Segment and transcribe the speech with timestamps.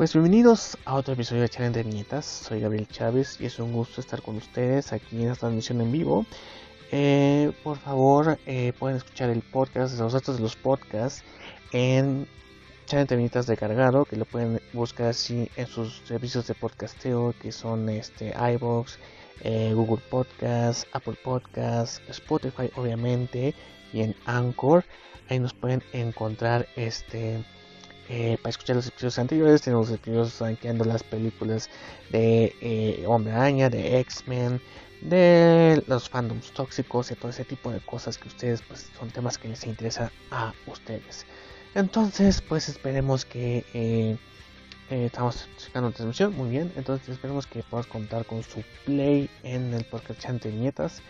[0.00, 2.24] Pues bienvenidos a otro episodio de Challenge de.
[2.24, 5.92] Soy Gabriel Chávez y es un gusto estar con ustedes aquí en esta transmisión en
[5.92, 6.24] vivo.
[6.90, 11.22] Eh, por favor, eh, pueden escuchar el podcast, los datos de los podcasts
[11.72, 12.26] en
[12.86, 17.34] Channel de Viñetas de Cargado, que lo pueden buscar así en sus servicios de podcasteo,
[17.38, 18.98] que son este iBox,
[19.42, 23.54] eh, Google Podcast, Apple Podcast, Spotify, obviamente,
[23.92, 24.82] y en Anchor.
[25.28, 27.44] Ahí nos pueden encontrar este
[28.12, 29.62] eh, para escuchar los episodios anteriores.
[29.62, 31.70] Tenemos los episodios rankeando las películas
[32.10, 34.60] de eh, Hombre Araña, de X-Men,
[35.00, 39.38] de los fandoms tóxicos y todo ese tipo de cosas que ustedes, pues, son temas
[39.38, 41.24] que les interesan a ustedes.
[41.76, 44.16] Entonces, pues esperemos que eh,
[44.90, 46.72] estamos sacando transmisión, muy bien.
[46.74, 51.00] Entonces esperemos que puedas contar con su play en el podcast Chante Nietas.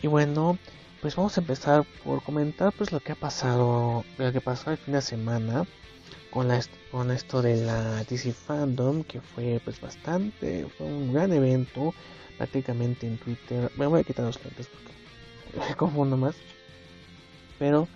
[0.00, 0.56] Y bueno,
[1.02, 4.78] pues vamos a empezar por comentar pues lo que ha pasado, lo que pasó el
[4.78, 5.66] fin de semana
[6.30, 11.32] con, la, con esto de la DC Fandom, que fue pues bastante, fue un gran
[11.32, 11.94] evento,
[12.36, 13.70] prácticamente en Twitter.
[13.76, 16.36] Me voy a quitar los lentes porque me confundo más.
[17.58, 17.88] Pero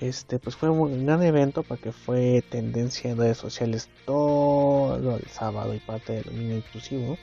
[0.00, 5.74] este pues fue un gran evento porque fue tendencia en redes sociales todo el sábado
[5.74, 7.16] y parte del domingo inclusivo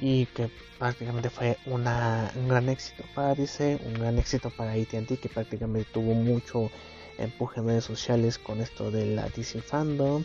[0.00, 5.16] y que prácticamente fue una, un gran éxito para DC, un gran éxito para AT&T
[5.16, 6.70] que prácticamente tuvo mucho
[7.18, 10.24] empuje en redes sociales con esto de la DC Fandom.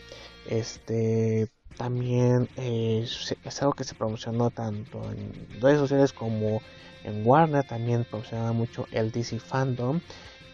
[0.49, 3.05] Este también eh,
[3.43, 6.61] es algo que se promocionó tanto en redes sociales como
[7.03, 7.65] en Warner.
[7.65, 9.99] También promocionaba mucho el DC Fandom.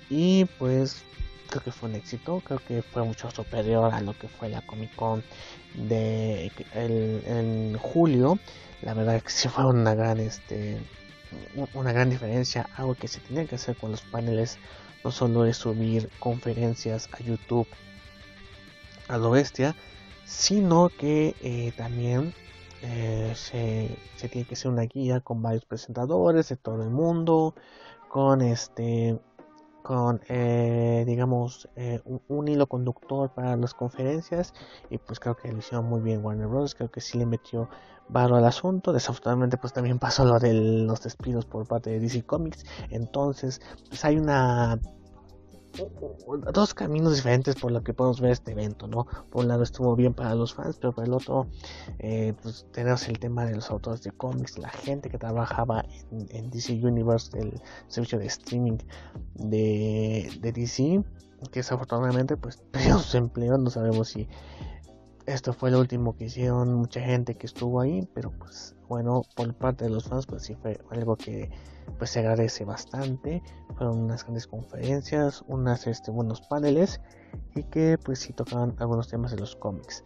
[0.09, 1.03] Y pues
[1.49, 2.41] creo que fue un éxito.
[2.45, 5.23] Creo que fue mucho superior a lo que fue la Comic Con
[5.75, 8.39] de el, en julio.
[8.81, 10.79] La verdad que sí fue una gran este
[11.73, 14.57] una gran diferencia, algo que se tenía que hacer con los paneles
[15.03, 17.67] no solo es subir conferencias a YouTube
[19.07, 19.75] a lo bestia,
[20.25, 22.33] sino que eh, también
[22.81, 27.55] eh, se, se, tiene que hacer una guía con varios presentadores de todo el mundo,
[28.07, 29.19] con este
[29.81, 34.53] con eh, digamos eh, un, hilo conductor para las conferencias
[34.89, 36.75] y pues creo que lo hicieron muy bien Warner Bros.
[36.75, 37.69] Creo que sí le metió
[38.09, 42.23] varo al asunto desafortunadamente pues también pasó lo de los despidos por parte de DC
[42.23, 44.79] Comics entonces pues hay una
[46.53, 49.05] dos caminos diferentes por lo que podemos ver este evento, ¿no?
[49.29, 51.47] Por un lado estuvo bien para los fans, pero por el otro,
[51.99, 56.49] eh, pues tenemos el tema de los autores de cómics, la gente que trabajaba en,
[56.49, 58.77] DC Universe, el servicio de streaming
[59.35, 61.03] de, de DC,
[61.51, 64.27] que desafortunadamente pues perdió su empleo, no sabemos si
[65.33, 69.53] esto fue lo último que hicieron mucha gente que estuvo ahí, pero pues bueno, por
[69.53, 71.51] parte de los fans pues sí fue algo que
[71.97, 73.43] pues se agradece bastante.
[73.77, 76.99] Fueron unas grandes conferencias, unas este, buenos paneles
[77.55, 80.03] y que pues sí tocaban algunos temas de los cómics.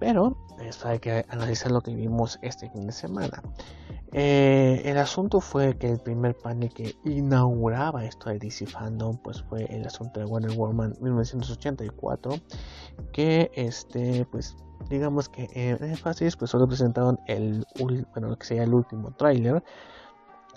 [0.00, 3.42] Pero eso hay que analizar lo que vimos este fin de semana.
[4.12, 9.42] Eh, el asunto fue que el primer panel que inauguraba esto de DC Fandom pues
[9.42, 12.32] fue el asunto de Wonder Woman 1984
[13.12, 14.56] que este pues
[14.88, 19.62] digamos que en énfasis pues solo presentaron el bueno que sería el último tráiler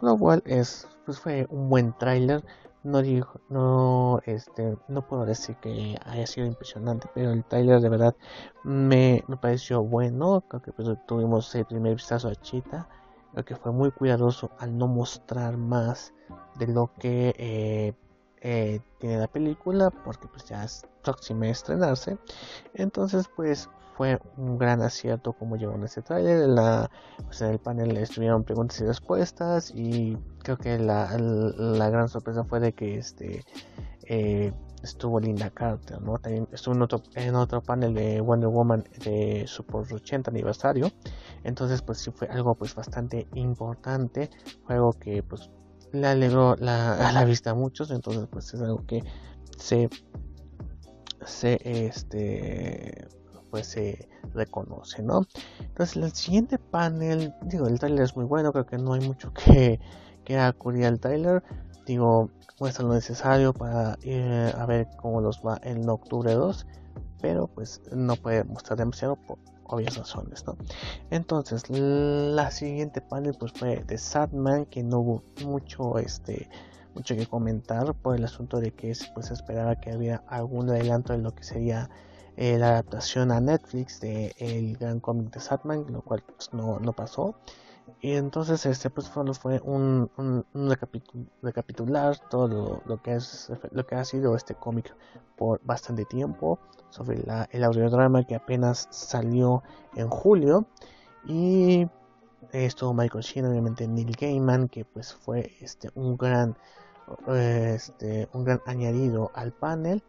[0.01, 2.43] lo cual es pues fue un buen tráiler.
[2.83, 7.89] No digo no este no puedo decir que haya sido impresionante pero el tráiler de
[7.89, 8.15] verdad
[8.63, 10.41] me, me, pareció bueno.
[10.47, 12.87] Creo que pues, tuvimos el primer vistazo a Cheetah
[13.31, 16.13] creo que fue muy cuidadoso al no mostrar más
[16.57, 17.93] de lo que eh,
[18.41, 22.17] eh, tiene la película porque pues ya es próxima a estrenarse
[22.73, 26.49] entonces pues fue un gran acierto como llegó en este tráiler.
[27.25, 32.43] Pues en el panel estuvieron preguntas y respuestas y creo que la, la gran sorpresa
[32.43, 33.43] fue de que este
[34.07, 36.17] eh, estuvo Linda Carter, ¿no?
[36.17, 40.91] También estuvo en otro, en otro panel de Wonder Woman de su por 80 aniversario.
[41.43, 44.29] Entonces pues sí fue algo pues bastante importante.
[44.65, 45.49] Fue algo que pues
[45.91, 47.91] le alegró a la vista a muchos.
[47.91, 49.03] Entonces pues es algo que
[49.57, 49.89] se
[51.25, 53.07] se este
[53.51, 55.27] pues se reconoce, ¿no?
[55.59, 59.33] Entonces el siguiente panel, digo, el trailer es muy bueno, creo que no hay mucho
[59.33, 59.79] que,
[60.23, 61.43] que acudir al trailer,
[61.91, 62.29] digo,
[62.59, 66.65] muestra lo necesario para ir a ver cómo los va en octubre 2,
[67.21, 70.57] pero pues no puede mostrar demasiado por obvias razones, ¿no?
[71.09, 76.49] Entonces, la siguiente panel pues fue de Sadman, que no hubo mucho este
[76.93, 81.19] mucho que comentar por el asunto de que pues esperaba que había algún adelanto de
[81.19, 81.89] lo que sería
[82.35, 86.79] eh, la adaptación a Netflix de el gran cómic de Satman, lo cual pues, no,
[86.79, 87.35] no, pasó.
[88.01, 90.09] Y entonces este pues fue un,
[91.43, 94.95] recapitular todo lo, que es lo que ha sido este cómic
[95.37, 99.61] por bastante tiempo sobre la, el audiodrama que apenas salió
[99.95, 100.65] en julio.
[101.25, 101.87] Y
[102.51, 106.57] estuvo Michael Sheen obviamente Neil Gaiman que pues fue este un gran
[107.27, 110.03] este un gran añadido al panel.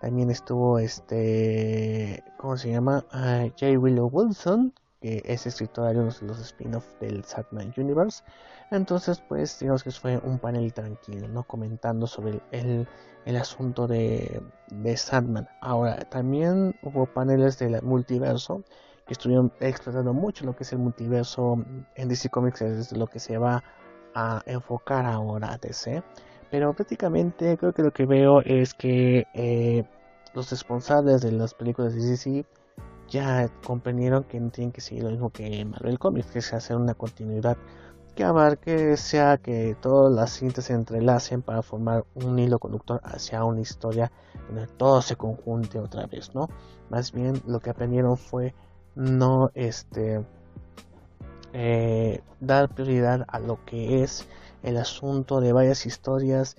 [0.00, 3.78] También estuvo este cómo se llama uh, J.
[3.78, 4.72] Willow Wilson
[5.24, 8.22] es escritor de los spin-off del Sandman Universe.
[8.70, 11.44] Entonces, pues digamos que fue un panel tranquilo, ¿no?
[11.44, 12.86] Comentando sobre el,
[13.24, 15.46] el asunto de, de.
[15.60, 18.62] Ahora, también hubo paneles del multiverso
[19.06, 21.64] que estuvieron explotando mucho lo que es el multiverso
[21.94, 23.62] en DC Comics, es lo que se va
[24.14, 26.02] a enfocar ahora DC.
[26.50, 29.84] Pero prácticamente creo que lo que veo es que eh,
[30.34, 32.44] los responsables de las películas de DC
[33.08, 36.76] ya comprendieron que no tienen que seguir lo mismo que Marvel Comics, que es hacer
[36.76, 37.56] una continuidad
[38.14, 43.44] que abarque, sea que todas las cintas se entrelacen para formar un hilo conductor hacia
[43.44, 44.10] una historia
[44.48, 46.48] donde todo se conjunte otra vez, ¿no?
[46.88, 48.54] Más bien lo que aprendieron fue
[48.94, 50.24] no este
[51.52, 54.26] eh, dar prioridad a lo que es
[54.62, 56.56] el asunto de varias historias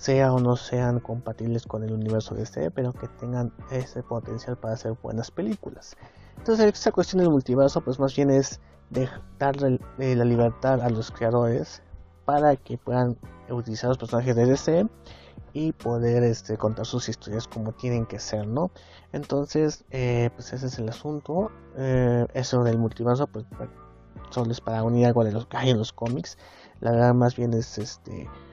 [0.00, 4.56] sea o no sean compatibles con el universo de este, pero que tengan ese potencial
[4.56, 5.94] para hacer buenas películas.
[6.38, 10.88] Entonces, esta cuestión del multiverso, pues más bien es de darle eh, la libertad a
[10.88, 11.82] los creadores
[12.24, 13.18] para que puedan
[13.50, 14.86] utilizar los personajes de DC
[15.52, 18.70] y poder este, contar sus historias como tienen que ser, ¿no?
[19.12, 21.50] Entonces, eh, pues ese es el asunto.
[21.76, 23.44] Eh, eso del multiverso, pues,
[24.30, 26.38] solo es para unir algo de los que hay en los cómics.
[26.80, 28.49] La verdad, más bien es este, pues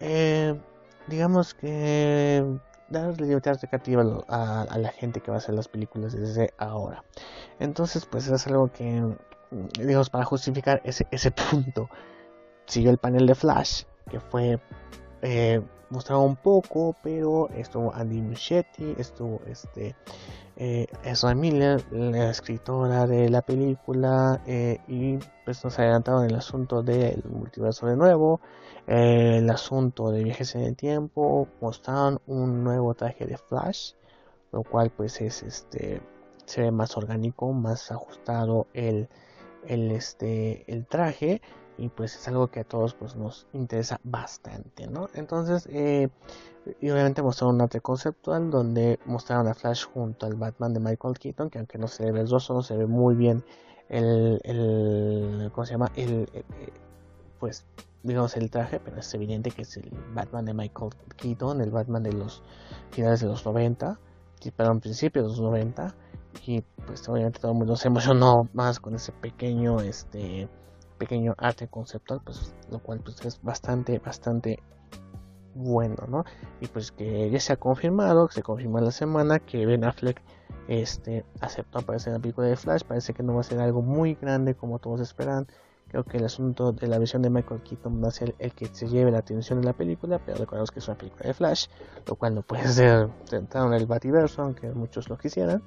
[0.00, 0.58] eh,
[1.06, 2.44] digamos que
[2.88, 7.04] dar libertad creativa a, la gente que va a hacer las películas desde ahora.
[7.58, 9.04] Entonces, pues es algo que,
[9.78, 11.88] digamos, para justificar ese, ese punto,
[12.66, 14.58] siguió el panel de Flash, que fue
[15.22, 19.96] eh, mostrado un poco, pero estuvo Andy Muschietti, estuvo este
[20.56, 26.82] eh, Ezra Miller, la escritora de la película, eh, y pues nos adelantaron el asunto
[26.82, 28.40] del multiverso de nuevo,
[28.86, 33.92] el asunto de viajes en el tiempo, mostraron un nuevo traje de Flash,
[34.50, 36.00] lo cual pues es este
[36.46, 39.08] se ve más orgánico, más ajustado el,
[39.66, 41.42] el este el traje
[41.78, 46.08] y pues es algo que a todos pues nos interesa bastante no entonces eh,
[46.80, 51.18] y obviamente mostraron un arte conceptual donde mostraron a Flash junto al Batman de Michael
[51.18, 53.44] Keaton que aunque no se ve el rostro se ve muy bien
[53.88, 56.28] el, el cómo se llama el,
[57.38, 57.64] pues
[58.02, 62.02] digamos el traje pero es evidente que es el Batman de Michael Keaton el Batman
[62.02, 62.42] de los
[62.90, 63.98] finales de los 90
[64.56, 65.94] perdón principios de los 90
[66.44, 70.48] y pues obviamente todo el mundo se emocionó más con ese pequeño este
[70.98, 74.58] pequeño arte conceptual, pues lo cual pues es bastante, bastante
[75.54, 76.24] bueno, ¿no?
[76.60, 80.20] Y pues que ya se ha confirmado, se confirmó la semana que Ben Affleck
[80.68, 83.82] este, aceptó aparecer en la película de Flash, parece que no va a ser algo
[83.82, 85.46] muy grande como todos esperan.
[85.88, 88.66] Creo que el asunto de la visión de Michael Keaton va a ser el que
[88.66, 91.66] se lleve la atención de la película, pero recordemos que es una película de Flash,
[92.06, 95.62] lo cual no puede ser centrado en el Bativerso, aunque muchos lo quisieran.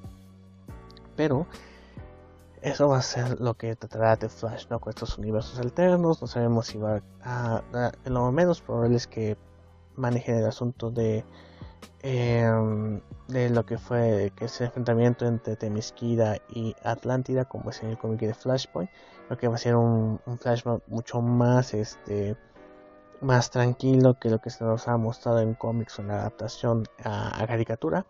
[1.15, 1.47] Pero
[2.61, 4.79] eso va a ser lo que tratará de Flash, ¿no?
[4.79, 6.21] Con estos universos alternos.
[6.21, 7.63] No sabemos si va a.
[8.05, 9.37] en lo menos probable es que
[9.95, 11.25] manejen el asunto de.
[12.03, 17.89] Em, de lo que fue que ese enfrentamiento entre Temisquira y Atlántida, como es en
[17.89, 18.89] el cómic de Flashpoint.
[19.27, 22.35] Creo que va a ser un, un Flashpoint mucho más este
[23.21, 26.85] más tranquilo que lo que se nos ha mostrado en cómics o en la adaptación
[27.03, 28.05] a caricatura.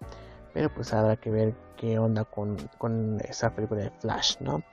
[0.53, 4.63] Pero pues habrá que ver qué onda con, con esa película de Flash, ¿no?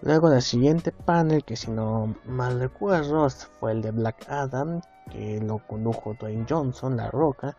[0.00, 4.80] Luego el siguiente panel, que si no mal recuerdo, fue el de Black Adam,
[5.10, 7.56] que lo condujo Dwayne Johnson, La Roca,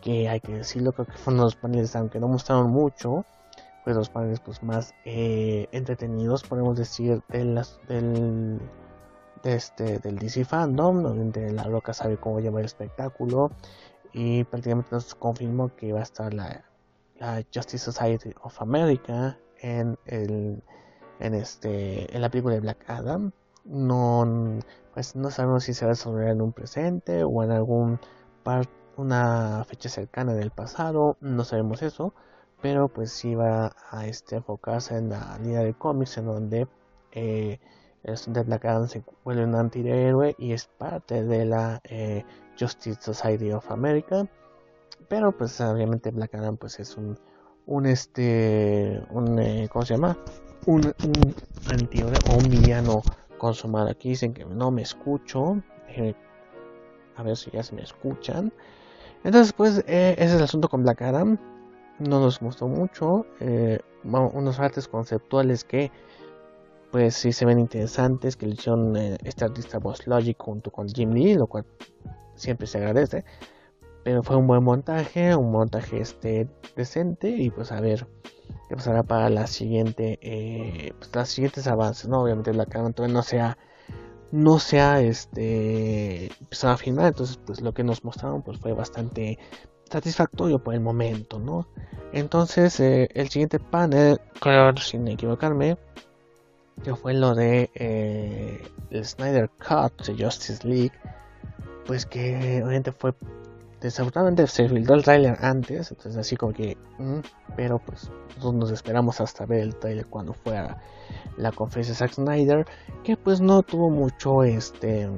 [0.00, 3.26] que hay que decirlo, creo que fueron los paneles, aunque no mostraron mucho,
[3.84, 8.58] pues los paneles pues más eh, entretenidos, podemos decir, de las, del,
[9.42, 13.50] de este, del DC Fandom, donde La Roca sabe cómo llevar el espectáculo,
[14.14, 16.64] y prácticamente nos confirmó que va a estar la
[17.22, 20.62] la Justice Society of America en el
[21.20, 23.32] en este en la película de Black Adam.
[23.64, 24.26] No
[24.92, 28.00] pues no sabemos si se va a desarrollar en un presente o en algún
[28.42, 32.12] par, una fecha cercana del pasado no sabemos eso
[32.60, 36.68] pero pues sí va a este, enfocarse en la línea de cómics en donde
[37.12, 37.58] eh,
[38.02, 42.24] de Black Adam se vuelve un antihéroe y es parte de la eh,
[42.58, 44.28] Justice Society of America
[45.08, 47.18] pero pues obviamente Black Adam pues es un,
[47.66, 50.16] un este, un, eh, ¿cómo se llama?
[50.66, 51.34] un, un
[51.70, 53.02] antihéroe o un villano
[53.38, 53.90] consumado.
[53.90, 55.62] Aquí dicen que no me escucho.
[57.16, 58.52] a ver si ya se me escuchan.
[59.24, 61.38] Entonces, pues, eh, ese es el asunto con Black Adam.
[61.98, 63.26] No nos gustó mucho.
[63.40, 65.90] Eh, unos artes conceptuales que,
[66.90, 68.36] pues, sí se ven interesantes.
[68.36, 71.64] Que le hicieron eh, este artista Boss Logic junto con Jim Lee, lo cual
[72.34, 73.24] siempre se agradece.
[74.04, 77.28] Pero fue un buen montaje, un montaje este decente.
[77.28, 78.06] Y pues, a ver
[78.68, 80.18] qué pasará para la siguiente,
[80.98, 82.08] pues, las siguientes avances.
[82.08, 83.58] No, obviamente, Adam todavía no sea
[84.32, 88.72] no se ha este, empezado a filmar, entonces pues lo que nos mostraron pues fue
[88.72, 89.38] bastante
[89.90, 91.68] satisfactorio por el momento, ¿no?
[92.12, 95.76] Entonces eh, el siguiente panel, creo sin equivocarme,
[96.82, 100.92] que fue lo de eh, el Snyder Cut de Justice League,
[101.84, 103.12] pues que obviamente fue
[103.82, 107.18] desafortunadamente se filtró el trailer antes, entonces así como que, mm,
[107.56, 110.78] pero pues nosotros nos esperamos hasta ver el trailer cuando fuera
[111.36, 112.66] la conferencia de Zack Snyder,
[113.02, 115.08] que pues no tuvo mucho, este,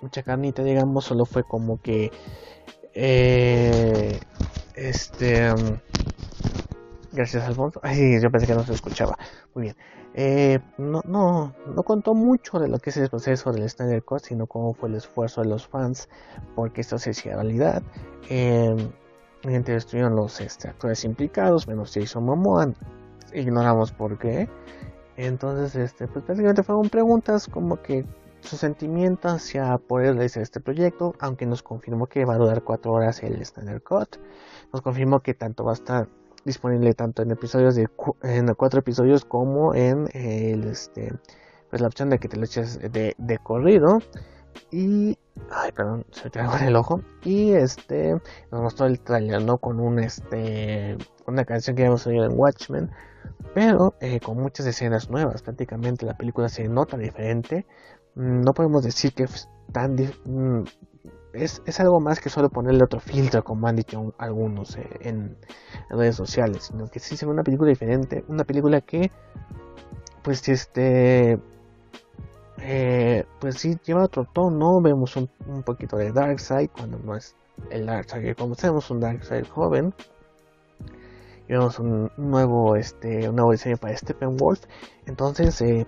[0.00, 2.10] mucha carnita, digamos, solo fue como que,
[2.94, 4.20] eh,
[4.74, 5.52] este,
[7.12, 9.18] gracias Alfonso, ay, yo pensé que no se escuchaba,
[9.54, 9.76] muy bien,
[10.20, 14.22] eh, no, no, no contó mucho de lo que es el proceso del Snyder Cut,
[14.22, 16.08] sino cómo fue el esfuerzo de los fans
[16.56, 17.84] porque esto se hiciera realidad.
[18.28, 18.74] Eh,
[19.44, 22.72] estuvieron los este, actores implicados, menos Jason Momoa,
[23.32, 24.48] ignoramos por qué.
[25.16, 28.04] Entonces, este, pues básicamente fueron preguntas como que
[28.40, 32.90] su sentimiento hacia poder realizar este proyecto, aunque nos confirmó que va a durar cuatro
[32.90, 34.16] horas el Standard Cut,
[34.72, 36.08] nos confirmó que tanto va a estar
[36.48, 37.88] disponible tanto en episodios de
[38.22, 41.12] en cuatro episodios como en el este
[41.70, 44.00] pues la opción de que te lo eches de, de corrido
[44.70, 45.18] y
[45.50, 49.78] ay perdón se me en el ojo y este nos mostró el trailer no con
[49.78, 52.90] un este una canción que habíamos oído en Watchmen
[53.54, 55.42] pero eh, con muchas escenas nuevas.
[55.42, 57.66] Prácticamente la película se nota diferente.
[58.14, 60.64] Mm, no podemos decir que es tan mm,
[61.32, 65.36] es, es, algo más que solo ponerle otro filtro, como han dicho algunos eh, en,
[65.90, 69.10] redes sociales, sino que sí se una película diferente, una película que,
[70.22, 71.38] pues, este,
[72.60, 77.36] eh, pues sí lleva otro tono, vemos un, un poquito de Darkseid cuando no es
[77.70, 79.94] el Darkseid que conocemos, un Darkseid joven,
[81.48, 84.60] vemos un nuevo este un nuevo diseño para Steppenwolf.
[85.06, 85.86] Entonces eh,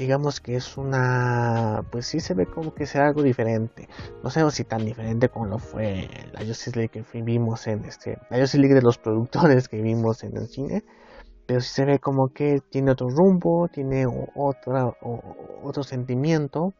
[0.00, 3.86] digamos que es una pues sí se ve como que sea algo diferente
[4.22, 8.16] no sé si tan diferente como lo fue la Justice League que vimos en este
[8.30, 10.84] la Justice League de los productores que vimos en el cine
[11.46, 14.90] pero sí se ve como que tiene otro rumbo tiene otra
[15.62, 16.72] otro sentimiento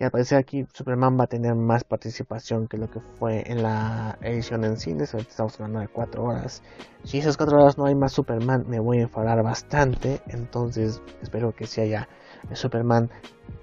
[0.00, 3.64] y al parecer aquí Superman va a tener más participación que lo que fue en
[3.64, 5.12] la edición en cines.
[5.12, 6.62] Ahorita estamos hablando de 4 horas.
[7.02, 10.20] Si esas 4 horas no hay más Superman, me voy a enfadar bastante.
[10.28, 12.08] Entonces espero que si haya
[12.52, 13.10] Superman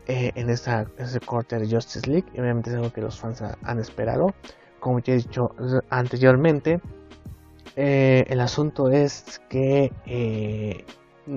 [0.08, 2.28] eh, en esta, ese corte de Justice League.
[2.34, 4.34] Y obviamente es algo que los fans han esperado.
[4.80, 5.56] Como ya he dicho
[5.90, 6.80] anteriormente,
[7.76, 10.86] eh, el asunto es que eh,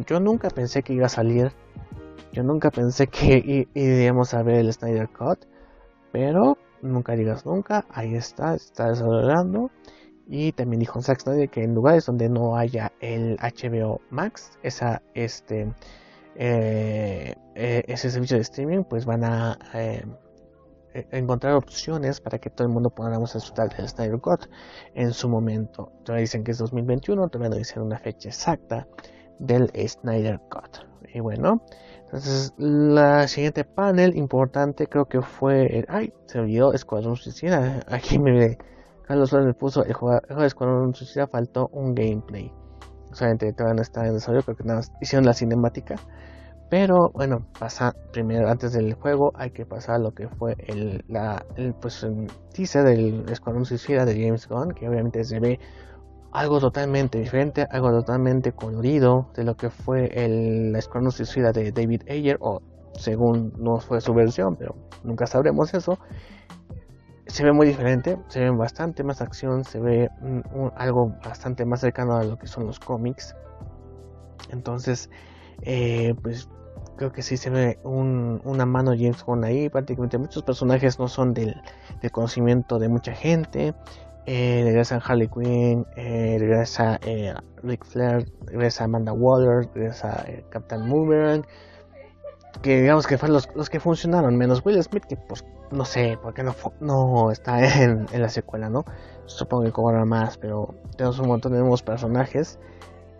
[0.06, 1.52] yo nunca pensé que iba a salir
[2.32, 5.40] yo nunca pensé que iríamos a ver el Snyder Cut,
[6.12, 9.70] pero nunca digas nunca, ahí está, está desarrollando.
[10.30, 15.00] Y también dijo Zack Snyder que en lugares donde no haya el HBO Max, esa,
[15.14, 15.72] este,
[16.40, 20.06] eh, eh, ese servicio de streaming, pues van a eh,
[21.10, 24.46] encontrar opciones para que todo el mundo podamos disfrutar del Snyder Cut
[24.94, 25.90] en su momento.
[26.04, 28.86] Todavía dicen que es 2021, todavía no dicen una fecha exacta
[29.40, 30.86] del Snyder Cut.
[31.12, 31.62] Y bueno,
[32.04, 35.78] entonces, la siguiente panel importante creo que fue.
[35.78, 37.84] El, ay, se olvidó Escuadrón Suicida.
[37.88, 38.58] Aquí me.
[39.02, 41.26] Carlos Flores me puso el juego, de Escuadrón Suicida.
[41.26, 42.52] Faltó un gameplay.
[43.18, 44.44] Solamente todavía no está en desarrollo.
[44.44, 45.96] Creo que nada hicieron la cinemática.
[46.70, 51.44] Pero bueno, pasa primero, antes del juego, hay que pasar lo que fue el, la,
[51.56, 54.72] el, pues, el teaser del Escuadrón Suicida de James Gunn.
[54.72, 55.58] Que obviamente se ve
[56.30, 62.02] algo totalmente diferente, algo totalmente colorido de lo que fue el, Escuadrón Suicida de David
[62.08, 62.60] Ayer, o
[62.94, 65.98] según no fue su versión, pero nunca sabremos eso.
[67.28, 70.10] Se ve muy diferente, se ve bastante más acción, se ve
[70.76, 73.36] algo bastante más cercano a lo que son los cómics.
[74.50, 75.10] Entonces,
[75.62, 76.48] eh, pues
[76.96, 79.68] creo que sí se ve una mano James Gunn ahí.
[79.68, 81.54] Prácticamente muchos personajes no son del,
[82.00, 83.74] del conocimiento de mucha gente
[84.30, 87.32] eh, regresa Harley Quinn, eh, regresa eh,
[87.62, 91.46] Rick Flair, regresa Amanda Waller, regresa eh, Captain Boomerang,
[92.62, 96.42] que digamos que fueron los, que funcionaron, menos Will Smith, que pues no sé, porque
[96.42, 98.84] no, no está en, la secuela, ¿no?
[99.26, 102.58] Supongo que cobra más, pero tenemos un montón de nuevos personajes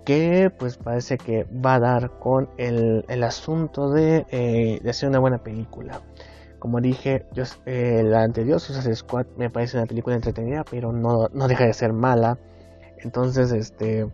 [0.04, 5.08] que pues parece que va a dar con el, el asunto de, eh, de, hacer
[5.08, 6.00] una buena película.
[6.58, 11.28] Como dije, yo, eh, la anterior, Suicide Squad, me parece una película entretenida, pero no,
[11.32, 12.38] no deja de ser mala.
[12.98, 14.08] Entonces, este,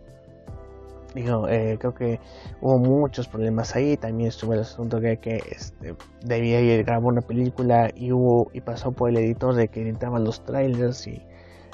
[1.14, 2.20] digo, eh, creo que
[2.60, 3.96] hubo muchos problemas ahí.
[3.96, 8.60] También estuvo el asunto de que este, debía ir grabar una película y hubo y
[8.60, 11.22] pasó por el editor de que editaban los trailers y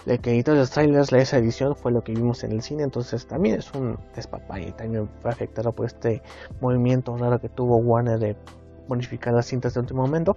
[0.06, 3.26] de que editó los trailers, esa edición fue lo que vimos en el cine, entonces
[3.26, 6.22] también es un despapay y también fue afectado por este
[6.60, 8.36] movimiento raro que tuvo Warner de
[8.88, 10.36] modificar las cintas de último momento,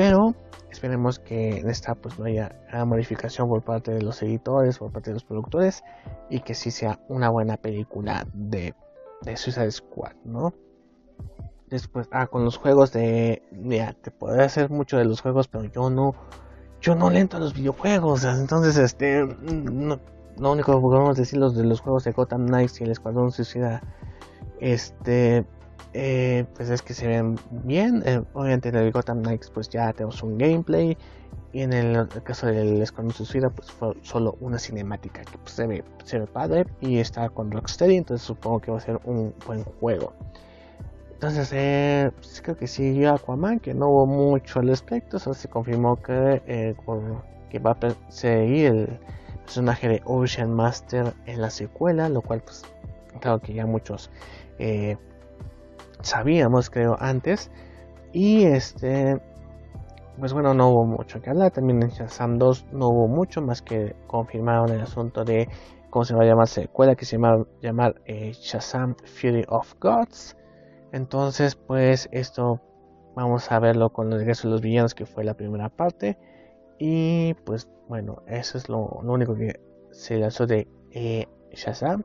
[0.00, 0.34] pero
[0.70, 5.10] esperemos que en esta pues no haya modificación por parte de los editores, por parte
[5.10, 5.84] de los productores
[6.30, 8.74] y que sí sea una buena película de,
[9.20, 10.54] de Suicide Squad, ¿no?
[11.68, 15.64] Después, ah, con los juegos de, mira, te podría hacer mucho de los juegos, pero
[15.64, 16.14] yo no
[16.80, 18.24] yo no lento a los videojuegos.
[18.24, 20.00] Entonces, este, no,
[20.38, 23.32] lo único que podemos decir los de los juegos de Gotham Knights y el Escuadrón
[23.32, 23.82] Suicida,
[24.60, 25.44] este,
[25.92, 28.02] eh, pues es que se ven bien.
[28.06, 30.96] Eh, obviamente en el Gotham Knights, pues ya tenemos un gameplay.
[31.52, 35.66] Y en el, caso del Escuadrón Suicida, pues fue solo una cinemática que pues, se,
[35.66, 37.96] ve, se padre y está con Rocksteady.
[37.96, 40.12] Entonces supongo que va a ser un buen juego.
[41.12, 45.48] Entonces, eh, pues creo que siguió Aquaman, que no hubo mucho al respecto, solo se
[45.48, 46.74] confirmó que,
[47.50, 48.98] que va a seguir el
[49.42, 52.64] personaje de Ocean Master en la secuela, lo cual, pues,
[53.20, 54.08] claro que ya muchos
[56.02, 57.50] sabíamos, creo, antes.
[58.12, 59.20] Y este,
[60.18, 61.50] pues bueno, no hubo mucho que hablar.
[61.50, 65.48] También en Shazam 2 no hubo mucho más que confirmaron el asunto de
[65.90, 69.74] cómo se va a llamar secuela, que se va a llamar eh, Shazam Fury of
[69.80, 70.36] Gods.
[70.92, 72.60] Entonces, pues esto
[73.14, 76.18] vamos a verlo con el regreso de los villanos, que fue la primera parte.
[76.78, 82.04] Y pues bueno, eso es lo, único que se lanzó de eh, Shazam.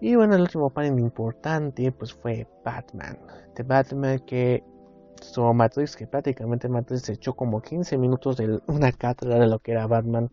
[0.00, 3.18] Y bueno, el último panel importante pues fue Batman.
[3.54, 4.62] De Batman que
[5.20, 9.58] estuvo Matrix, que prácticamente Matrix se echó como 15 minutos de una cátedra de lo
[9.60, 10.30] que era Batman.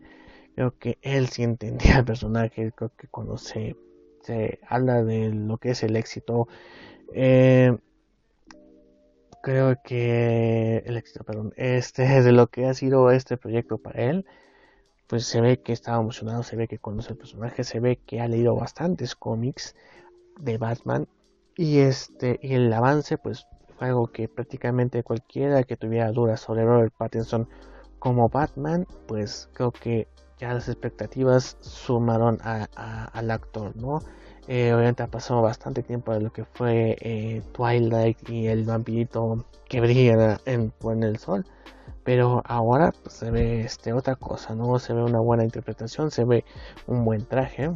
[0.54, 2.72] Creo que él sí entendía el personaje.
[2.72, 3.76] Creo que cuando se,
[4.22, 6.48] se habla de lo que es el éxito
[7.12, 7.76] eh,
[9.42, 14.26] creo que el éxito, perdón, este de lo que ha sido este proyecto para él,
[15.06, 18.20] pues se ve que estaba emocionado, se ve que conoce el personaje, se ve que
[18.20, 19.74] ha leído bastantes cómics
[20.40, 21.06] de Batman
[21.56, 23.46] y este y el avance pues
[23.78, 27.48] fue algo que prácticamente cualquiera que tuviera dudas sobre Robert Pattinson
[27.98, 34.00] como Batman, pues creo que ya las expectativas sumaron al actor, ¿no?
[34.46, 39.46] Eh, obviamente ha pasado bastante tiempo de lo que fue eh, Twilight y el vampirito
[39.68, 41.46] que brilla en, en el sol.
[42.04, 44.78] Pero ahora pues, se ve este, otra cosa, ¿no?
[44.78, 46.44] Se ve una buena interpretación, se ve
[46.86, 47.72] un buen traje.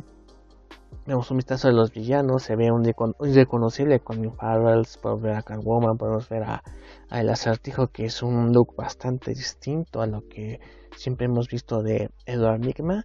[1.06, 2.84] Vemos un vistazo de los villanos, se ve un
[3.20, 6.62] irreconocible con Farrells, podemos ver a Catwoman, podemos ver a,
[7.10, 10.60] El Acertijo, que es un look bastante distinto a lo que
[10.96, 13.04] siempre hemos visto de Edward Nigma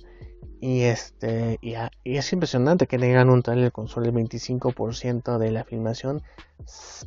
[0.60, 5.64] y este y, es impresionante que tengan un trailer con solo el 25% de la
[5.64, 6.22] filmación.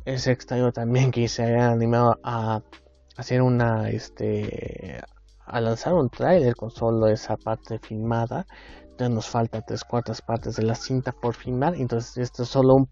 [0.05, 2.61] Es extraño también que se hayan animado a
[3.17, 5.01] hacer una este
[5.45, 8.45] a lanzar un trailer con solo esa parte filmada.
[8.81, 11.75] Entonces nos falta tres cuartas partes de la cinta por filmar.
[11.75, 12.87] Entonces esto es solo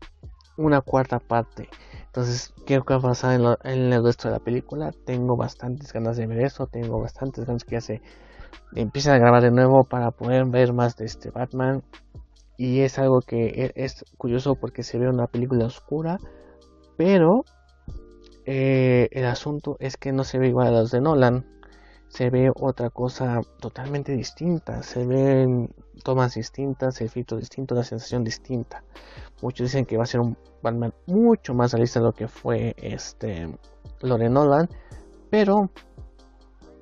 [0.58, 1.70] una cuarta parte.
[2.06, 4.92] Entonces, ¿qué va a pasar en, en, el resto de la película?
[5.06, 6.68] Tengo bastantes ganas de ver eso.
[6.68, 8.02] Tengo bastantes ganas que ya se
[8.74, 11.84] empiezan a grabar de nuevo para poder ver más de este Batman.
[12.58, 16.18] Y es algo que e, es curioso porque se ve una película oscura,
[16.98, 17.44] pero
[18.46, 21.46] eh, el asunto es que no se ve igual a los de Nolan.
[22.08, 24.84] Se ve otra cosa totalmente distinta.
[24.84, 28.84] Se ven tomas distintas, el filtro distinto, la sensación distinta.
[29.42, 32.76] Muchos dicen que va a ser un Batman mucho más realista de lo que fue
[32.78, 33.50] este
[34.02, 34.70] lo de Nolan,
[35.30, 35.70] pero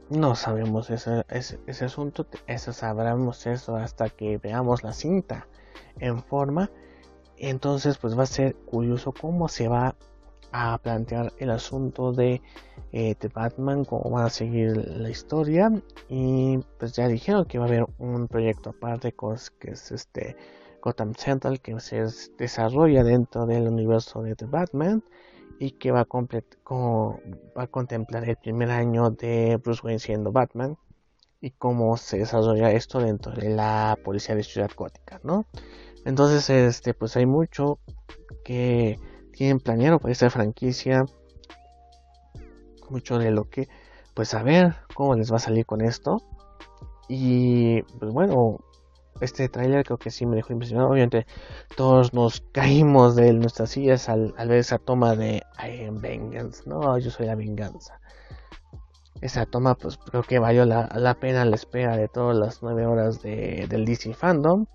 [0.10, 5.48] no sabemos ese, ese, asunto, eso sabremos eso hasta que veamos la cinta
[6.00, 6.70] en forma.
[7.38, 9.96] Entonces, pues va a ser curioso cómo se va
[10.54, 12.42] a plantear el asunto de,
[12.92, 15.72] eh, de Batman, cómo va a seguir la historia.
[16.08, 19.14] Y pues ya dijeron que va a haber un proyecto aparte
[19.60, 20.38] que es este
[20.82, 22.06] Gotham Central que se
[22.38, 25.04] desarrolla dentro del universo de The Batman
[25.60, 30.78] y que va a, va a contemplar el primer año de Bruce Wayne siendo Batman
[31.42, 35.46] y cómo se desarrolla esto dentro de la policía de Ciudad Gótica, ¿no?
[36.06, 37.80] Entonces, este, pues hay mucho
[38.44, 39.00] que
[39.34, 41.06] tienen planeado para esta franquicia,
[42.90, 43.68] mucho de lo que,
[44.14, 46.22] pues a ver cómo les va a salir con esto.
[47.10, 48.60] Y pues bueno,
[49.20, 50.90] este tráiler creo que sí me dejó impresionado.
[50.90, 51.26] Obviamente
[51.76, 56.64] todos nos caímos de nuestras sillas al, ver esa toma de I am vengeance.
[56.66, 58.00] No, yo soy la venganza.
[59.22, 62.86] Esa toma pues creo que valió la, la pena la espera de todas las nueve
[62.86, 64.66] horas de, del DC Fandom.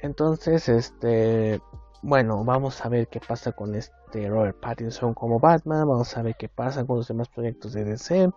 [0.00, 1.60] Entonces, este,
[2.02, 5.88] bueno, vamos a ver qué pasa con este Robert Pattinson como Batman.
[5.88, 8.30] Vamos a ver qué pasa con los demás proyectos de DC.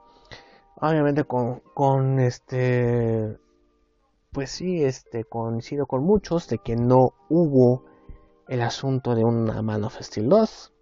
[0.78, 3.38] Obviamente con, con este
[4.36, 7.86] pues sí, este, coincido con muchos de que no hubo
[8.50, 10.74] el asunto de una Man of Steel 2.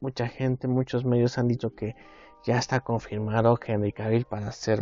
[0.00, 1.96] Mucha gente, muchos medios han dicho que
[2.44, 4.80] ya está confirmado que Henry Cavill para hacer,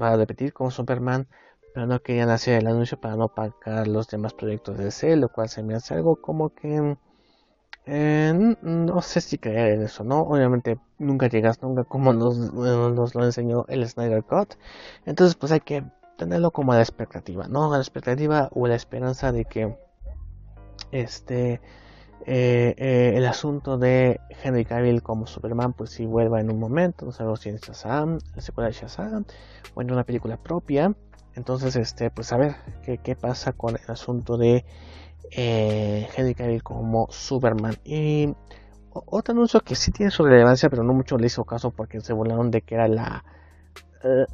[0.00, 1.28] a repetir como Superman,
[1.74, 5.28] pero no querían hacer el anuncio para no pagar los demás proyectos de DC, lo
[5.28, 6.96] cual se me hace algo como que
[7.86, 10.20] eh, no sé si creer en eso, ¿no?
[10.22, 14.54] Obviamente nunca llegas nunca como nos, nos lo enseñó el Snyder Cut.
[15.06, 15.84] Entonces pues hay que
[16.16, 17.70] tenerlo como la expectativa, ¿no?
[17.70, 19.76] La expectativa o la esperanza de que
[20.92, 21.60] este
[22.26, 27.06] eh, eh, el asunto de Henry Cavill como Superman pues si vuelva en un momento,
[27.06, 29.24] no sabemos si en Shazam, la secuela de Shazam
[29.74, 30.94] o en una película propia.
[31.34, 34.64] Entonces, este, pues a ver qué, qué pasa con el asunto de
[35.30, 37.76] eh, Henry Cavill como Superman.
[37.84, 38.34] Y
[38.92, 42.12] otro anuncio que sí tiene su relevancia, pero no mucho le hizo caso porque se
[42.12, 43.24] volaron de que era la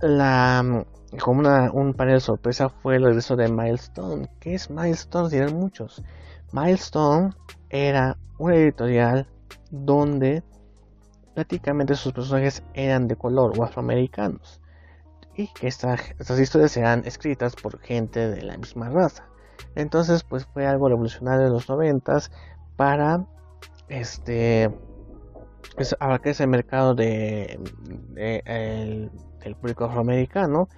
[0.00, 0.84] la
[1.20, 4.28] como una, un panel sorpresa fue el regreso de Milestone.
[4.40, 5.30] ¿Qué es Milestone?
[5.30, 6.02] Dirán muchos.
[6.52, 7.30] Milestone
[7.70, 9.26] era una editorial
[9.70, 10.42] donde
[11.34, 14.60] prácticamente sus personajes eran de color o afroamericanos.
[15.36, 19.28] Y que estas historias eran escritas por gente de la misma raza.
[19.74, 22.30] Entonces, pues fue algo revolucionario en los noventas
[22.76, 23.26] para
[23.88, 24.70] este
[26.00, 27.60] abarcar ese mercado de,
[28.16, 30.68] el, del público afroamericano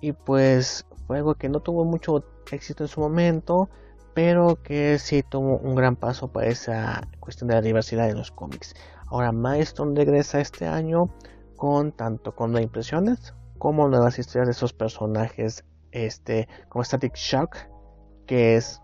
[0.00, 3.70] y pues fue algo que no tuvo mucho éxito en su momento,
[4.14, 8.30] pero que sí tomó un gran paso para esa cuestión de la diversidad en los
[8.30, 8.74] cómics.
[9.06, 11.08] Ahora Milestone regresa este año
[11.56, 17.56] con tanto con nuevas impresiones como nuevas historias de esos personajes, este, como Static Shock,
[18.26, 18.82] que es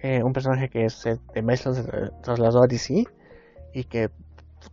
[0.00, 3.06] eh, un personaje que es eh, de se trasladó a DC
[3.72, 4.10] y que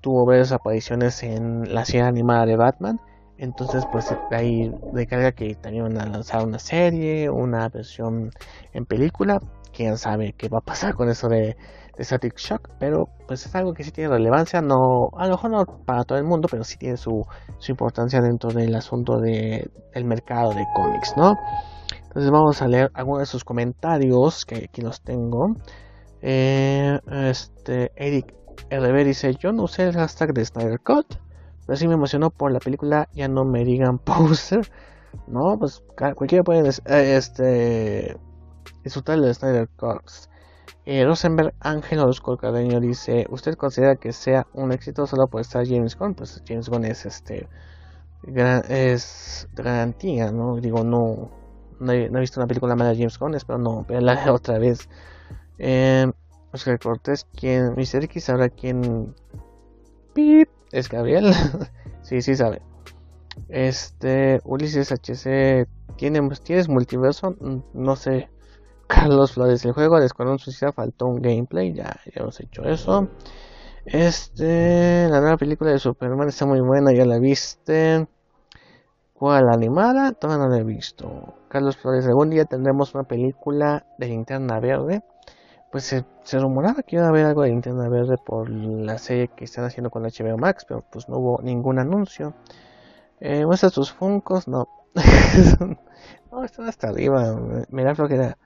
[0.02, 3.00] tuvo varias apariciones en la serie animada de Batman
[3.42, 4.72] entonces, pues ahí
[5.10, 8.30] carga que también van a lanzar una serie, una versión
[8.72, 9.40] en película.
[9.74, 11.58] Quién sabe qué va a pasar con eso de,
[12.04, 14.62] Static Shock, pero pues es algo que sí tiene relevancia.
[14.62, 17.26] No, a lo mejor no para todo el mundo, pero sí tiene su,
[17.68, 21.38] importancia dentro del asunto de, del mercado de cómics, ¿no?
[22.04, 25.56] Entonces vamos a leer algunos de sus comentarios que aquí los tengo.
[26.22, 28.34] Eh, este, Eric
[28.70, 31.18] LB dice: Yo no usé el hashtag de Snyder Cut
[31.66, 34.70] pero sí me emocionó por la película Ya no me digan poser.
[35.28, 35.82] No, pues
[36.16, 38.18] cualquiera puede eh, este,
[38.84, 40.30] disfrutar de Snyder Cox.
[40.94, 45.66] Eh, Rosenberg Ángel Orozco Cardeño dice: ¿Usted considera que sea un éxito solo por estar
[45.66, 46.16] James Gunn?
[46.16, 47.48] Pues James Gunn es este
[48.68, 50.58] es garantía, ¿no?
[50.58, 51.32] Digo, no,
[51.80, 54.90] no he, visto una película mala de James Gunn, espero no verla otra vez.
[55.60, 56.12] Eh,
[56.52, 58.04] Oscar Cortés, quien, Mr.
[58.04, 59.16] X sabrá quién.
[60.14, 61.34] Pip, ¿Es Gabriel?
[62.02, 62.62] sí, sí sabe.
[63.48, 67.38] Este, Ulises HC, ¿tienes multiverso?
[67.40, 68.30] Mm, no sé.
[68.94, 73.10] Carlos Flores, el juego de Escuadrón Suicida faltó un gameplay, ya, ya hemos hecho eso.
[73.86, 78.08] Este, la nueva película de Superman está muy buena, ya la viste.
[79.14, 80.12] ¿Cuál animada?
[80.14, 81.36] Todavía no la he visto.
[81.48, 85.04] Carlos Flores, algún día tendremos una película de linterna verde
[85.72, 89.46] pues se, rumoraba que iba a haber algo de Nintendo Verde por la serie que
[89.46, 92.34] están haciendo con HBO Max, pero pues no hubo ningún anuncio.
[93.22, 94.68] Eh, muestra tus Funcos, no.
[96.32, 97.40] no, están hasta arriba.
[97.70, 98.38] Mira lo que era.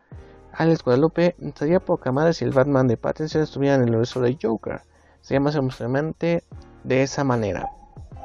[0.57, 4.37] Alex Guadalupe, estaría poca madre si el Batman de Pattinson estuviera en el universo de
[4.41, 4.81] Joker.
[5.19, 6.43] Sería más emocionante
[6.83, 7.69] de esa manera.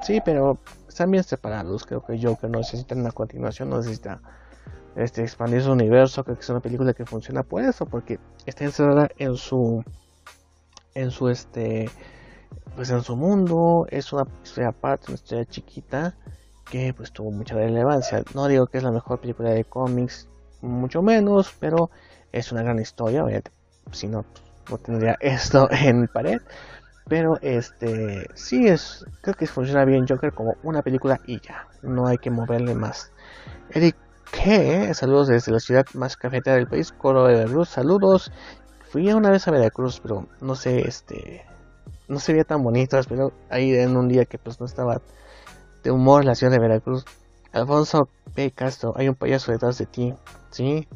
[0.03, 1.85] Sí, pero están bien separados.
[1.87, 4.21] Creo que Joker no necesita una continuación, no necesita
[4.95, 8.65] este, expandir su universo, creo que es una película que funciona por eso, porque está
[8.65, 9.83] encerrada en su,
[10.95, 11.91] en su, este,
[12.77, 16.15] pues en su mundo, es una historia aparte, una historia chiquita,
[16.71, 18.23] que pues tuvo mucha relevancia.
[18.35, 20.29] No digo que es la mejor película de cómics,
[20.61, 21.91] mucho menos, pero
[22.33, 23.25] es una gran historia,
[23.93, 24.25] si no,
[24.71, 26.39] no tendría esto en pared.
[27.09, 32.07] Pero este sí es, creo que funciona bien Joker como una película y ya, no
[32.07, 33.13] hay que moverle más.
[33.71, 33.97] Eric.
[34.95, 37.69] Saludos desde la ciudad más cafetera del país, Coro de Veracruz.
[37.69, 38.31] Saludos.
[38.91, 41.45] Fui una vez a Veracruz, pero no sé, este.
[42.09, 45.01] No se veía tan bonito, pero ahí en un día que pues no estaba
[45.83, 47.05] de humor la ciudad de Veracruz.
[47.53, 48.53] Alfonso P.
[48.53, 50.15] Castro, hay un payaso detrás de ti,
[50.51, 50.87] ¿sí?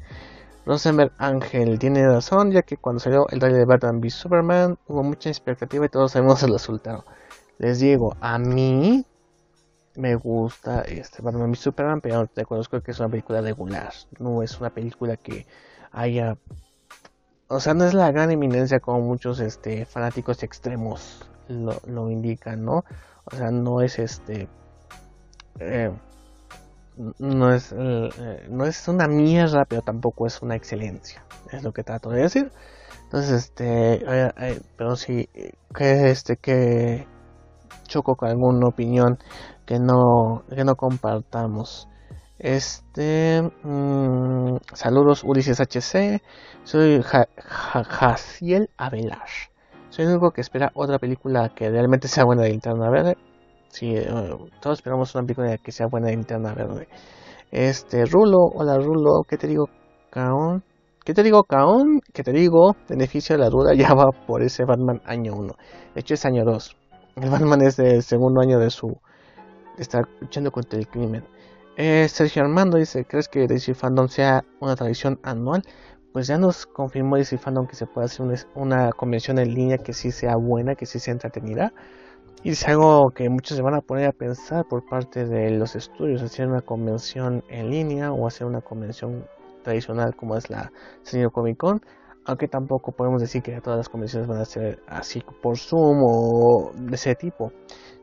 [0.67, 5.03] Rosenberg Ángel tiene razón, ya que cuando salió el trailer de Batman v Superman hubo
[5.03, 7.05] mucha expectativa y todos sabemos el resultado.
[7.59, 9.05] Les digo, a mí
[9.97, 13.93] me gusta este Batman v Superman, pero reconozco que es una película regular.
[14.19, 15.47] No es una película que
[15.93, 16.39] haya.
[17.49, 22.65] O sea, no es la gran eminencia como muchos este, fanáticos extremos lo, lo indican,
[22.65, 22.85] ¿no?
[23.25, 24.49] O sea, no es este.
[25.61, 25.93] Eh,
[26.97, 31.25] no es, eh, no es una mierda, pero tampoco es una excelencia.
[31.51, 32.53] Es lo que trato de decir.
[33.05, 35.29] Entonces, este, eh, pero sí,
[35.75, 37.07] que este, que
[37.87, 39.19] choco con alguna opinión
[39.67, 41.89] que no, que no compartamos.
[42.39, 46.23] Este, mmm, saludos Ulises HC,
[46.65, 49.29] soy Jaciel Avelar.
[49.91, 53.17] Soy el único que espera otra película que realmente sea buena de Linterna Verde.
[53.75, 56.87] Sí, uh, todos esperamos una película que sea buena de Linterna Verde.
[57.51, 59.69] Este, Rulo, hola Rulo, ¿qué te digo,
[60.11, 60.63] Caón?
[61.05, 62.01] ¿Qué te digo, Caón?
[62.13, 62.77] ¿Qué te digo?
[62.89, 65.55] Beneficio de la duda, ya va por ese Batman año 1.
[65.93, 66.77] De hecho, es año 2.
[67.17, 68.97] El Batman es del segundo año de su.
[69.77, 71.25] estar luchando contra el crimen.
[71.77, 75.65] Eh, Sergio Armando dice: ¿Crees que DC Fandom sea una tradición anual?
[76.13, 79.93] Pues ya nos confirmó DC Fandom que se puede hacer una, convención en línea que
[79.93, 81.73] sí sea buena, que sí sea entretenida.
[82.45, 85.75] Y es algo que muchos se van a poner a pensar por parte de los
[85.77, 89.27] estudios: hacer una convención en línea o hacer una convención
[89.63, 90.71] tradicional como es la
[91.03, 91.81] Señor Comic Con
[92.27, 96.73] aunque tampoco podemos decir que todas las convenciones van a ser así por Zoom o
[96.75, 97.53] de ese tipo,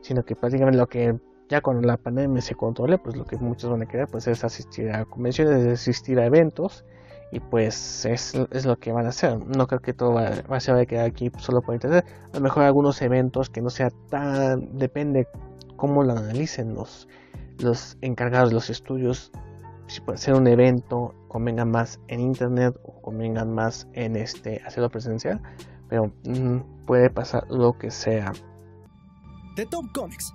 [0.00, 1.12] sino que prácticamente lo que
[1.48, 4.44] ya con la pandemia se controle, pues lo que muchos van a querer pues es
[4.44, 6.84] asistir a convenciones, asistir a eventos
[7.32, 9.38] y pues es, es lo que van a hacer.
[9.38, 12.04] No creo que todo va, va a quedar aquí solo por internet.
[12.32, 15.26] A lo mejor algunos eventos que no sea tan, depende
[15.76, 17.08] cómo lo analicen los,
[17.58, 19.32] los encargados de los estudios
[19.92, 24.88] si puede ser un evento convenga más en internet o convengan más en este hacerlo
[24.88, 25.40] presencial,
[25.88, 28.32] pero mm, puede pasar lo que sea.
[29.56, 30.32] The Top Comics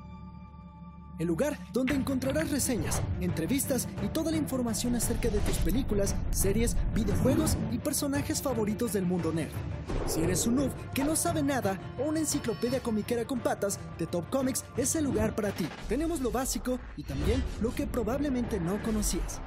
[1.19, 6.75] el lugar donde encontrarás reseñas, entrevistas y toda la información acerca de tus películas, series,
[6.93, 9.51] videojuegos y personajes favoritos del mundo nerd.
[10.06, 14.08] Si eres un noob que no sabe nada o una enciclopedia comiquera con patas, The
[14.08, 15.67] Top Comics es el lugar para ti.
[15.89, 19.39] Tenemos lo básico y también lo que probablemente no conocías.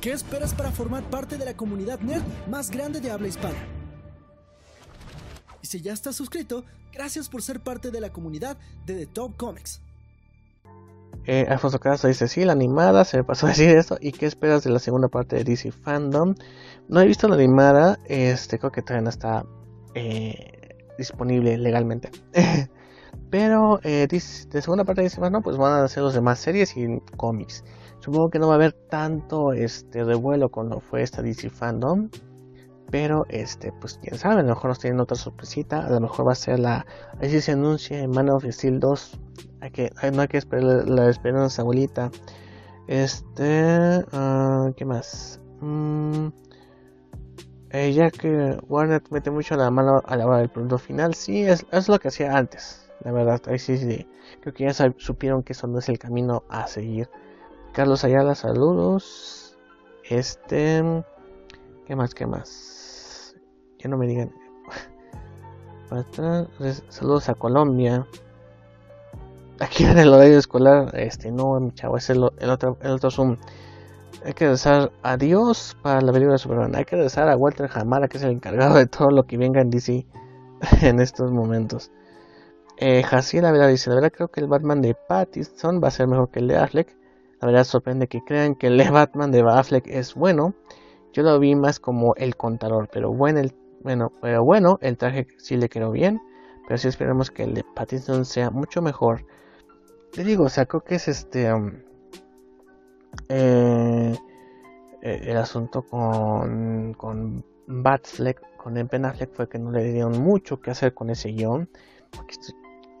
[0.00, 3.58] ¿Qué esperas para formar parte de la comunidad nerd más grande de habla hispana?
[5.62, 9.36] Y si ya estás suscrito, gracias por ser parte de la comunidad de The Top
[9.36, 9.81] Comics.
[11.24, 13.96] Eh, Alfonso Castro dice, sí, la animada, se me pasó a decir esto.
[14.00, 16.34] ¿Y qué esperas de la segunda parte de DC Fandom?
[16.88, 19.44] No he visto la animada, este, creo que todavía no está
[19.94, 22.10] eh, disponible legalmente.
[23.30, 24.20] Pero eh, de
[24.62, 27.64] segunda parte de DC Fandom, pues van a hacer los demás series y cómics.
[28.00, 32.08] Supongo que no va a haber tanto este revuelo cuando fue esta DC Fandom.
[32.92, 35.84] Pero este, pues quién sabe, a lo mejor nos tienen otra sorpresita.
[35.84, 36.86] A lo mejor va a ser la.
[37.20, 39.18] Así se anuncia en Man of Steel 2
[39.62, 42.10] hay que, no hay que esperar la, esperanza, abuelita.
[42.88, 45.40] Este, uh, ¿qué más?
[45.60, 46.28] Mm,
[47.70, 51.64] ya que Warner mete mucho la mano a la hora del producto final, sí, es,
[51.70, 52.90] es lo que hacía antes.
[53.04, 54.08] La verdad, ahí sí, sí.
[54.40, 57.08] Creo que ya supieron que eso no es el camino a seguir.
[57.72, 59.56] Carlos Ayala, saludos.
[60.08, 60.82] Este,
[61.86, 62.14] ¿qué más?
[62.14, 62.71] ¿Qué más?
[63.82, 64.32] Ya no me digan.
[66.88, 68.06] Saludos a Colombia
[69.62, 73.36] aquí en el horario escolar, este, no, mi chavo, es el, otro, el otro Zoom.
[74.24, 76.74] Hay que rezar a Dios para la película de Superman.
[76.76, 79.60] Hay que rezar a Walter Hamara, que es el encargado de todo lo que venga
[79.60, 80.06] en DC
[80.82, 81.90] en estos momentos.
[82.76, 85.90] Eh, Jaciel, la verdad, dice: La verdad, creo que el Batman de Pattinson va a
[85.90, 86.96] ser mejor que el de Affleck.
[87.40, 90.54] La verdad, sorprende que crean que el Batman de Affleck es bueno.
[91.12, 95.26] Yo lo vi más como el contador, pero bueno, el, bueno, pero bueno, el traje
[95.38, 96.20] sí le quedó bien.
[96.68, 99.26] Pero sí esperemos que el de Pattinson sea mucho mejor
[100.12, 101.52] te digo, o sea, creo que es este.
[101.52, 101.72] Um,
[103.28, 104.14] eh,
[105.02, 110.20] eh, el asunto con, con Batfleck, con el Ben Affleck, fue que no le dieron
[110.22, 111.68] mucho que hacer con ese guion.
[112.10, 112.36] Porque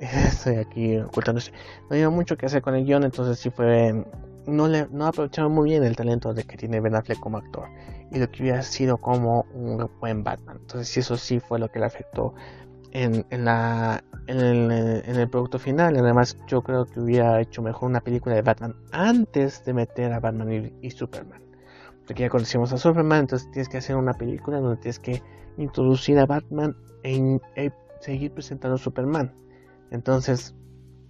[0.00, 1.52] estoy, aquí ocultándose.
[1.90, 4.04] No dieron mucho que hacer con el guion, entonces sí fue.
[4.46, 7.68] No, le, no aprovecharon muy bien el talento de que tiene Ben Affleck como actor
[8.10, 10.58] y lo que hubiera sido como un buen Batman.
[10.60, 12.34] Entonces, eso sí fue lo que le afectó
[12.92, 15.96] en, en, la, en, el, el producto final.
[15.96, 20.20] Además, yo creo que hubiera hecho mejor una película de Batman antes de meter a
[20.20, 21.42] Batman y, Superman.
[22.06, 25.22] Porque ya conocimos a Superman, entonces tienes que hacer una película donde tienes que
[25.56, 29.32] introducir a Batman e, seguir presentando a Superman.
[29.90, 30.54] Entonces,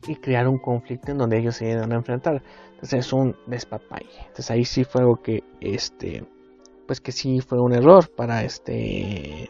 [0.07, 2.43] y crear un conflicto en donde ellos se van a enfrentar.
[2.83, 4.11] Es un despapalle.
[4.19, 6.27] Entonces ahí sí fue algo que este
[6.87, 9.49] pues que sí fue un error para este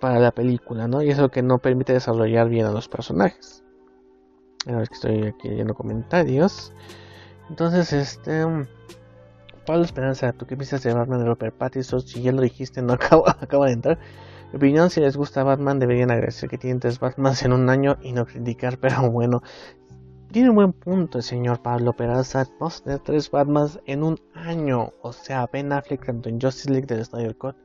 [0.00, 1.02] para la película, ¿no?
[1.02, 3.62] Y eso que no permite desarrollar bien a los personajes.
[4.66, 6.72] A ver que estoy aquí leyendo comentarios.
[7.50, 8.44] Entonces, este
[9.66, 12.00] Pablo Esperanza, ¿tú qué piensas de Batman de Robert Pattinson?
[12.00, 13.98] Si ya lo dijiste, no acaba, acaba de entrar.
[14.52, 17.98] Mi opinión, si les gusta Batman, deberían agradecer que tienen tres Batmans en un año
[18.00, 19.42] y no criticar, pero bueno,
[20.30, 22.46] tiene un buen punto el señor Pablo Peraza.
[22.58, 24.92] Vamos a tener tres Batmans en un año.
[25.02, 27.56] O sea, Ben Affleck tanto en Justice League del Snyder Cut.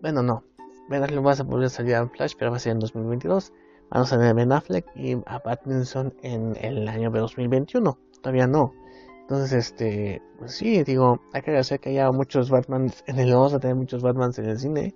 [0.00, 0.44] Bueno, no.
[0.88, 3.52] Ben Affleck va a volver salir en Flash, pero va a ser en 2022.
[3.90, 7.98] Vamos a tener Ben Affleck y a Batmanson en el año de 2021.
[8.20, 8.74] Todavía no.
[9.22, 13.54] Entonces, este, pues sí, digo, hay que agradecer que haya muchos Batmans en el vamos
[13.54, 14.94] a tener muchos Batmans en el cine.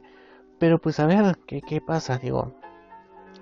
[0.58, 2.18] Pero pues a ver, ¿qué, qué pasa?
[2.18, 2.52] Digo,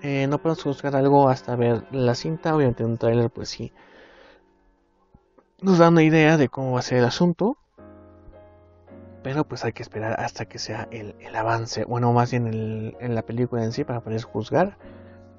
[0.03, 3.73] eh, no podemos juzgar algo hasta ver la cinta, obviamente un trailer pues sí.
[5.61, 7.57] Nos da una idea de cómo va a ser el asunto.
[9.23, 12.97] Pero pues hay que esperar hasta que sea el, el avance, bueno, más bien el,
[13.01, 14.79] en la película en sí para poder juzgar.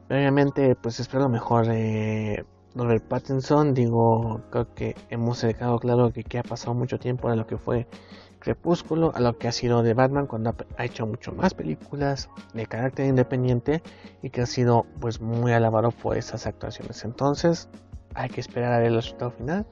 [0.10, 2.46] Obviamente pues espero lo mejor de
[2.76, 7.38] Robert Pattinson, digo, creo que hemos dejado claro que, que ha pasado mucho tiempo de
[7.38, 7.88] lo que fue
[8.40, 12.66] Crepúsculo a lo que ha sido de Batman cuando ha hecho mucho más películas de
[12.66, 13.84] carácter independiente
[14.22, 17.04] y que ha sido pues muy alabado por esas actuaciones.
[17.04, 17.70] Entonces
[18.16, 19.66] hay que esperar a ver el resultado final.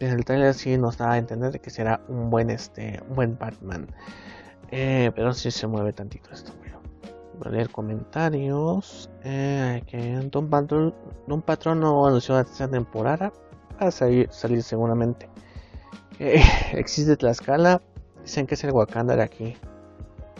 [0.00, 3.88] Desde el trailer sí nos da a entender que será un buen este buen Batman.
[4.70, 6.52] Eh, pero si se mueve tantito esto.
[7.38, 9.10] Voy a leer comentarios.
[9.22, 10.94] Eh, que Don Patrón,
[11.26, 13.32] Don Patrón no anunció la temporada.
[13.80, 15.28] Va a salir, salir seguramente.
[16.18, 17.80] Eh, existe Tlaxcala.
[18.24, 19.56] Dicen que es el Wakanda de aquí.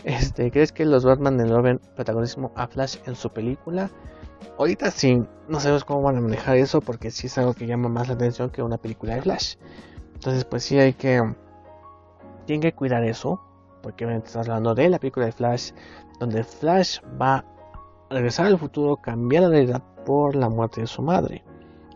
[0.05, 3.91] Este, ¿Crees que los Batman le roben protagonismo a Flash en su película?
[4.59, 7.89] Ahorita sí, no sabemos cómo van a manejar eso porque sí es algo que llama
[7.89, 9.57] más la atención que una película de Flash.
[10.15, 11.23] Entonces, pues sí hay que.
[12.47, 13.41] Tienen que cuidar eso.
[13.83, 15.73] Porque estás hablando de la película de Flash,
[16.19, 17.45] donde Flash va a
[18.09, 21.45] regresar al futuro, cambiar la realidad por la muerte de su madre.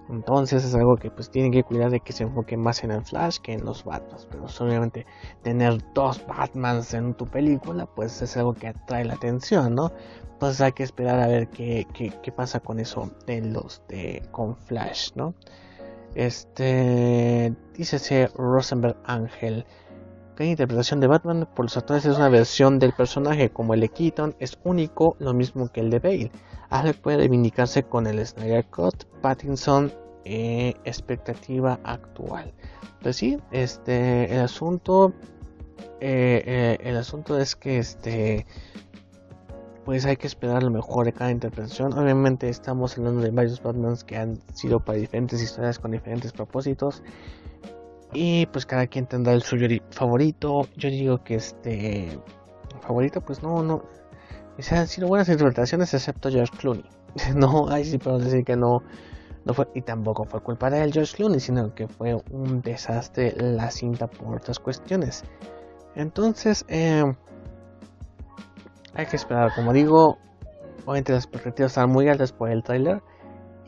[0.08, 3.04] Entonces es algo que pues tienen que cuidar de que se enfoque más en el
[3.04, 4.26] Flash que en los Batmans.
[4.30, 5.06] Pero obviamente
[5.42, 9.92] tener dos Batmans en tu película pues es algo que atrae la atención, ¿no?
[10.32, 14.56] Entonces hay que esperar a ver qué, qué, pasa con eso de los de con
[14.56, 15.34] Flash, ¿no?
[16.14, 19.66] Este dice Rosenberg Ángel
[20.38, 23.88] cada interpretación de Batman por los actores es una versión del personaje, como el de
[23.88, 26.30] Keaton es único, lo mismo que el de Bale.
[26.70, 29.92] Affleck puede reivindicarse con el Snyder Cut, Pattinson,
[30.24, 32.54] eh, expectativa actual.
[33.02, 35.12] Pues sí, este, el asunto,
[36.00, 38.46] eh, eh, el asunto es que este,
[39.84, 41.98] pues hay que esperar lo mejor de cada interpretación.
[41.98, 47.02] Obviamente estamos hablando de varios Batmans que han sido para diferentes historias con diferentes propósitos.
[48.12, 50.66] Y pues cada quien tendrá el suyo favorito.
[50.76, 52.18] Yo digo que este
[52.80, 53.82] favorito, pues no, no.
[54.58, 56.84] O sea, han sido buenas interpretaciones excepto George Clooney.
[57.34, 58.82] no, ahí sí puedo decir que no,
[59.44, 63.34] no fue, y tampoco fue culpa de él George Clooney, sino que fue un desastre
[63.36, 65.22] la cinta por otras cuestiones.
[65.94, 67.04] Entonces, eh,
[68.94, 70.18] hay que esperar, como digo,
[70.84, 73.02] obviamente las expectativas están muy altas por el trailer.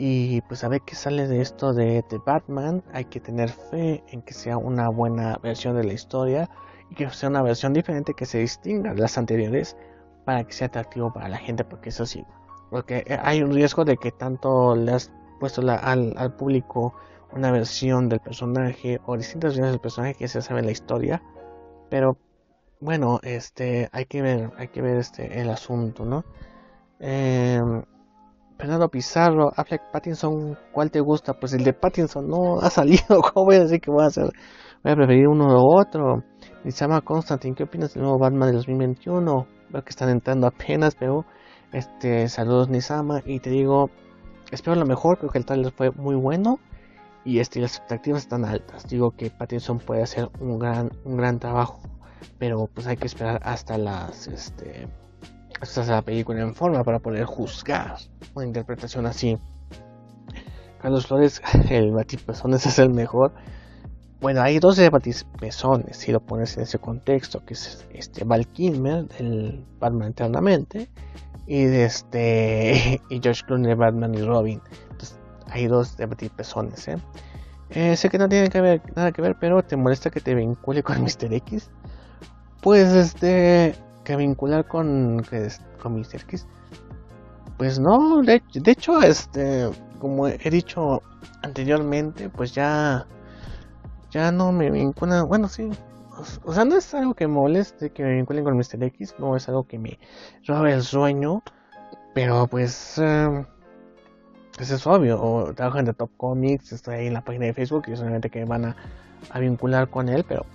[0.03, 2.83] Y pues a ver qué sale de esto de, The Batman.
[2.95, 6.49] Hay que tener fe en que sea una buena versión de la historia
[6.89, 9.77] y que sea una versión diferente que se distinga de las anteriores
[10.25, 11.65] para que sea atractivo para la gente.
[11.65, 12.25] Porque eso sí,
[12.71, 16.95] porque hay un riesgo de que tanto le has puesto al, al, público
[17.35, 21.23] una versión del personaje o distintas versiones del personaje que se sabe la historia.
[21.91, 22.17] Pero
[22.81, 26.25] bueno, este hay que ver, hay que ver este el asunto, ¿no?
[27.01, 27.61] Eh,
[28.61, 31.33] Fernando Pizarro, Affleck Pattinson, ¿cuál te gusta?
[31.33, 34.27] Pues el de Pattinson no ha salido, ¿cómo voy a decir que voy a hacer?
[34.85, 36.23] Voy a preferir uno u otro.
[36.65, 39.47] llama Constantine, ¿qué opinas del nuevo Batman de 2021?
[39.71, 41.25] Veo que están entrando apenas, pero
[41.73, 43.89] este, saludos Nisama y te digo,
[44.51, 46.59] espero lo mejor, creo que el trailer fue muy bueno
[47.25, 48.87] y este, las expectativas están altas.
[48.87, 51.81] Digo que Pattinson puede hacer un gran, un gran trabajo,
[52.39, 54.87] pero pues hay que esperar hasta las, este,
[55.61, 57.97] esta es la película en forma para poder juzgar
[58.35, 59.39] una interpretación así.
[60.81, 63.33] Carlos Flores, el batipezones es el mejor.
[64.21, 68.47] Bueno, hay dos de batipezones, si lo pones en ese contexto, que es este Val
[68.47, 70.91] Kilmer del Batman Eternamente
[71.47, 74.61] y de este y George Clooney Batman y Robin.
[74.91, 76.97] Entonces, hay dos de batipezones, ¿eh?
[77.71, 77.97] ¿eh?
[77.97, 80.83] sé que no tiene que ver, nada que ver, pero te molesta que te vincule
[80.83, 81.33] con Mr.
[81.33, 81.71] X.
[82.61, 83.75] Pues este
[84.11, 85.25] que vincular con,
[85.81, 86.23] con Mr.
[86.23, 86.47] X.
[87.57, 91.03] Pues no, de, hecho, este, como he dicho
[91.43, 93.07] anteriormente, pues ya,
[94.11, 95.71] ya no me vincula, bueno, sí,
[96.45, 98.83] o sea, no es algo que moleste que me vinculen con Mr.
[98.83, 99.99] X, no es algo que me
[100.45, 101.43] robe el sueño,
[102.13, 103.45] pero pues, eh,
[104.57, 107.85] pues es obvio, o trabajo en The Top Comics, estoy en la página de Facebook
[107.87, 108.77] y solamente que van a,
[109.31, 110.47] a vincular con él, pero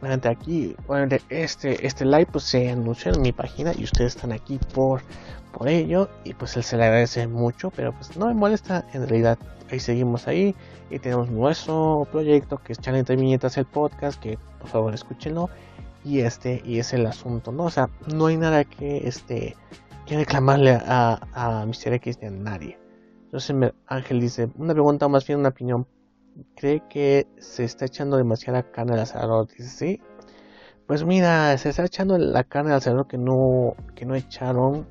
[0.00, 4.32] obviamente aquí, obviamente este, este live pues se anunció en mi página y ustedes están
[4.32, 5.02] aquí por,
[5.52, 9.08] por ello y pues él se le agradece mucho, pero pues no me molesta en
[9.08, 9.38] realidad,
[9.70, 10.54] ahí seguimos ahí
[10.90, 15.48] y tenemos nuestro proyecto que es Channel entre Viñetas el podcast, que por favor escúchenlo
[16.04, 17.64] y este y es el asunto, ¿no?
[17.64, 19.56] O sea, no hay nada que este
[20.06, 21.94] que reclamarle a, a Mr.
[21.94, 22.78] X ni a nadie.
[23.24, 25.86] Entonces Ángel dice, una pregunta más bien una opinión
[26.56, 29.48] cree que se está echando demasiada carne al asador.
[29.48, 30.02] Dice, sí.
[30.86, 34.86] Pues mira, se está echando la carne al asador que no, que no echaron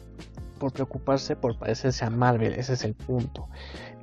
[0.59, 2.53] por preocuparse por parecerse a Marvel.
[2.53, 3.47] Ese es el punto.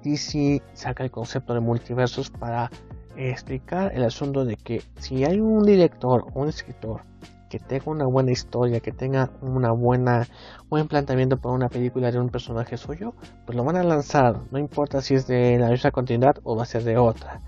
[0.05, 2.71] DC saca el concepto de multiversos para
[3.17, 7.03] explicar el asunto de que si hay un director o un escritor
[7.51, 10.27] que tenga una buena historia, que tenga una buena
[10.71, 13.13] buen planteamiento para una película de un personaje suyo,
[13.45, 16.63] pues lo van a lanzar, no importa si es de la misma continuidad o va
[16.63, 17.43] a ser de otra.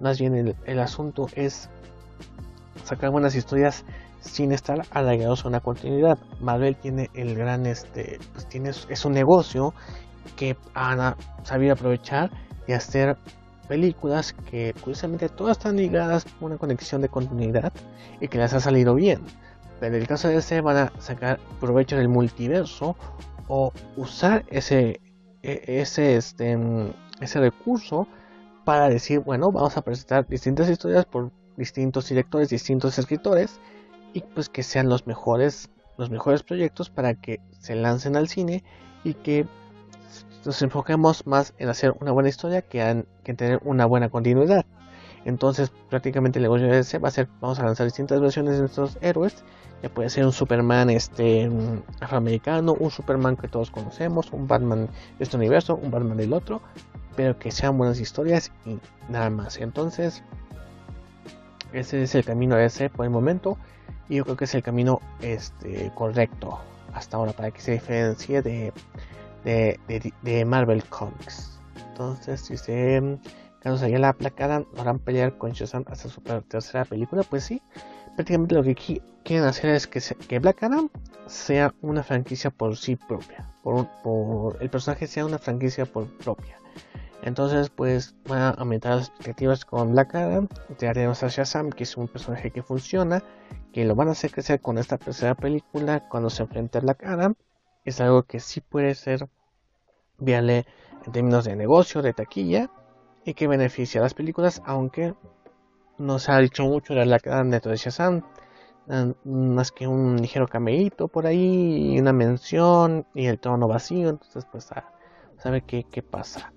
[0.00, 1.70] Más bien el, asunto es
[2.84, 3.84] sacar buenas historias
[4.20, 6.18] sin estar arraigados a una continuidad.
[6.40, 9.72] Marvel tiene el gran este, pues tiene es un negocio
[10.36, 12.30] que han sabido aprovechar
[12.66, 13.16] y hacer
[13.64, 17.72] películas que curiosamente todas están ligadas por una conexión de continuidad
[18.20, 19.20] y que les ha salido bien.
[19.80, 22.96] Pero en el caso de este van a sacar provecho del multiverso
[23.48, 25.00] o usar ese,
[25.42, 26.58] e, ese, este,
[27.20, 28.06] ese recurso
[28.64, 33.60] para decir, bueno, vamos a presentar distintas historias por distintos directores, distintos escritores
[34.12, 38.64] y pues que sean los mejores, los mejores proyectos para que se lancen al cine
[39.02, 39.46] y que
[40.44, 44.64] nos enfoquemos más en hacer una buena historia que en, tener una buena continuidad.
[45.24, 48.60] Entonces, prácticamente el negocio de ese va a ser, vamos a lanzar distintas versiones de
[48.60, 49.42] nuestros héroes.
[49.82, 51.50] Ya puede ser un Superman este
[52.00, 54.86] afroamericano, un Superman que todos conocemos, un Batman
[55.18, 56.60] de este universo, un Batman del otro,
[57.16, 58.78] pero que sean buenas historias y
[59.08, 59.58] nada más.
[59.58, 60.22] Entonces,
[61.72, 63.56] ese es el camino ese por el momento
[64.08, 66.60] y yo creo que es el camino este correcto
[66.92, 68.72] hasta ahora para que se diferencie de
[69.44, 71.60] de, Marvel Comics.
[71.90, 73.18] Entonces, dice
[73.60, 77.22] Carlos la Placada, harán pelear con Shazam hasta su tercera película.
[77.22, 77.62] Pues sí,
[78.14, 78.74] prácticamente lo que
[79.22, 80.90] quieren hacer es que, que Black Adam
[81.26, 83.48] sea una franquicia por sí propia.
[83.62, 86.58] Por, el personaje sea una franquicia por propia.
[87.22, 90.46] Entonces, pues van a aumentar las expectativas con Black Adam.
[90.76, 93.22] Tenemos a Shazam, que es un personaje que funciona,
[93.72, 97.02] que lo van a hacer crecer con esta tercera película cuando se enfrente a Black
[97.04, 97.34] Adam
[97.84, 99.28] es algo que sí puede ser
[100.18, 100.66] viable
[101.04, 102.70] en términos de negocio, de taquilla
[103.24, 105.14] y que beneficia a las películas, aunque
[105.98, 108.22] no se ha dicho mucho de la cadena de Shazam,
[109.24, 114.70] más que un ligero cameíto por ahí, una mención y el tono vacío, entonces pues
[114.72, 114.90] a
[115.38, 116.52] sabe qué, qué pasa.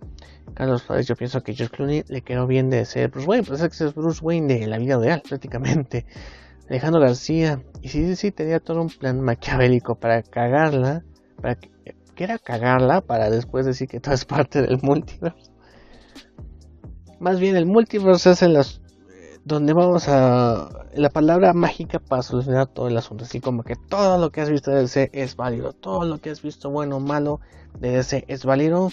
[0.53, 3.61] Carlos Flores, yo pienso que George Clooney le quedó bien de ser Bruce Wayne, pues
[3.61, 6.05] es Bruce Wayne de la vida real prácticamente.
[6.69, 11.03] Alejandro García, y sí, sí, tenía todo un plan maquiavélico para cagarla
[11.41, 11.69] para que,
[12.15, 15.51] quiera cagarla para después decir que todo es parte del multiverso.
[17.19, 18.81] Más bien el multiverso es en las
[19.45, 24.17] donde vamos a la palabra mágica para solucionar todo el asunto, así como que todo
[24.17, 26.99] lo que has visto de DC es válido, todo lo que has visto bueno o
[26.99, 27.39] malo
[27.79, 28.89] de DC es válido,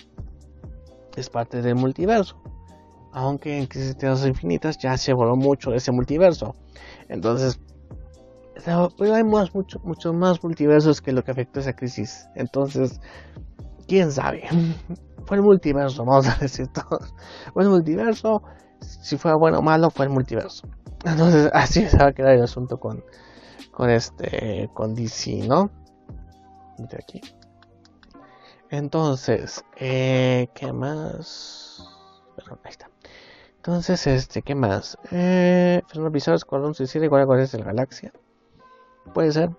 [1.16, 2.40] es parte del multiverso.
[3.12, 6.54] Aunque en Crisis Infinitas ya se voló mucho ese multiverso.
[7.08, 7.60] Entonces,
[8.64, 9.80] pero hay más, mucho,
[10.12, 12.28] más multiversos que lo que afectó esa crisis.
[12.34, 13.00] Entonces,
[13.86, 14.44] quién sabe.
[15.26, 17.00] Fue el multiverso, vamos a decir todo.
[17.52, 18.42] Fue el multiverso.
[18.80, 20.68] Si fue bueno o malo, fue el multiverso.
[21.04, 23.02] Entonces, así se va a quedar el asunto con,
[23.70, 25.70] con este, con DC, ¿no?
[26.98, 27.20] Aquí.
[28.68, 31.86] Entonces, eh, ¿qué más?
[32.36, 32.90] Perdón, ahí está.
[33.56, 34.98] Entonces, este, ¿qué más?
[35.10, 38.12] Eh, Fernando Pizarro, Escuadrón Suicida, igual a de la Galaxia.
[39.12, 39.50] Puede ser.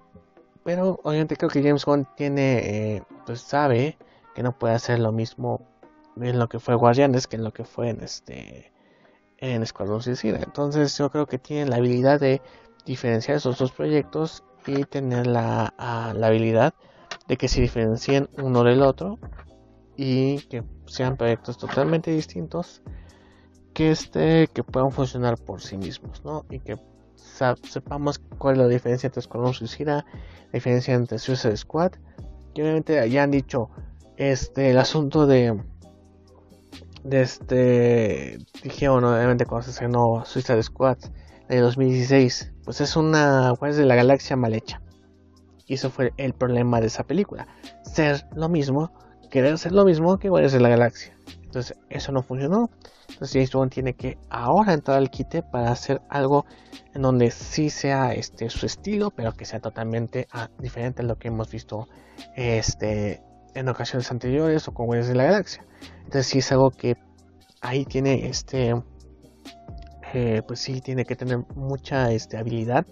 [0.63, 3.97] Pero obviamente creo que James Gunn tiene, eh, pues sabe
[4.33, 5.61] que no puede hacer lo mismo
[6.17, 8.73] en lo que fue Guardianes que en lo que fue en este
[9.37, 10.39] en Escuadrón Suicida.
[10.41, 12.41] Entonces yo creo que tiene la habilidad de
[12.85, 16.73] diferenciar esos dos proyectos y tener la, la habilidad
[17.27, 19.19] de que se diferencien uno del otro
[19.95, 22.81] y que sean proyectos totalmente distintos
[23.73, 26.45] que este que puedan funcionar por sí mismos, ¿no?
[26.49, 26.77] Y que
[27.63, 30.05] sepamos cuál es la diferencia entre Escuadrón Suicida,
[30.45, 31.93] la diferencia entre Suicide Squad,
[32.53, 33.69] que obviamente ya han dicho
[34.17, 35.59] este el asunto de
[37.03, 40.97] de este dijeron obviamente cuando se estrenó Suicide Squad
[41.47, 44.81] de 2016, pues es una Guardianes de la Galaxia mal hecha.
[45.67, 47.47] Y eso fue el problema de esa película.
[47.83, 48.91] Ser lo mismo,
[49.29, 51.15] querer ser lo mismo que Guardianes de la Galaxia.
[51.43, 52.69] Entonces eso no funcionó.
[53.15, 56.45] Entonces James Bond tiene que ahora entrar al quite para hacer algo
[56.93, 61.17] en donde sí sea este su estilo, pero que sea totalmente ah, diferente a lo
[61.17, 61.87] que hemos visto
[62.35, 63.21] este
[63.53, 65.65] en ocasiones anteriores o con Guardianes de la Galaxia.
[65.99, 66.97] Entonces sí es algo que
[67.61, 68.75] ahí tiene este
[70.13, 72.85] eh, pues sí tiene que tener mucha este, habilidad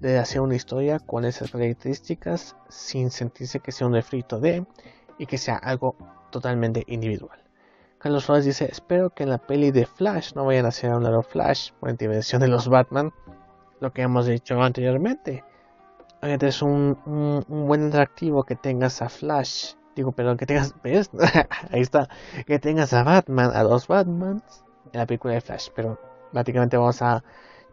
[0.00, 4.64] de hacer una historia con esas características sin sentirse que sea un refrito de
[5.18, 5.94] y que sea algo
[6.30, 7.47] totalmente individual.
[7.98, 11.02] Carlos Flores dice, espero que en la peli de Flash no vayan a hacer un
[11.02, 13.12] nuevo Flash por intervención de los Batman,
[13.80, 15.44] lo que hemos dicho anteriormente.
[16.22, 22.08] Es un, un, buen atractivo que tengas a Flash, digo, perdón, que tengas, Ahí está,
[22.46, 25.98] que tengas a Batman, a dos Batmans en la película de Flash, pero
[26.32, 27.22] prácticamente vamos a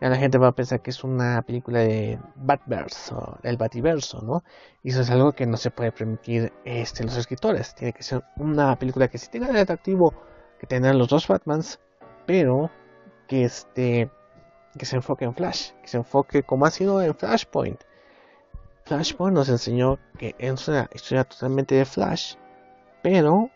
[0.01, 4.21] ya la gente va a pensar que es una película de Batverse o el Bativerso,
[4.21, 4.43] ¿no?
[4.83, 7.75] Y eso es algo que no se puede permitir este, los escritores.
[7.75, 10.13] Tiene que ser una película que sí tenga el atractivo
[10.59, 11.79] que tengan los dos Batmans,
[12.25, 12.69] pero
[13.27, 14.09] que este
[14.77, 17.81] que se enfoque en Flash, que se enfoque como ha sido en Flashpoint.
[18.83, 22.35] Flashpoint nos enseñó que es una historia totalmente de Flash,
[23.01, 23.49] pero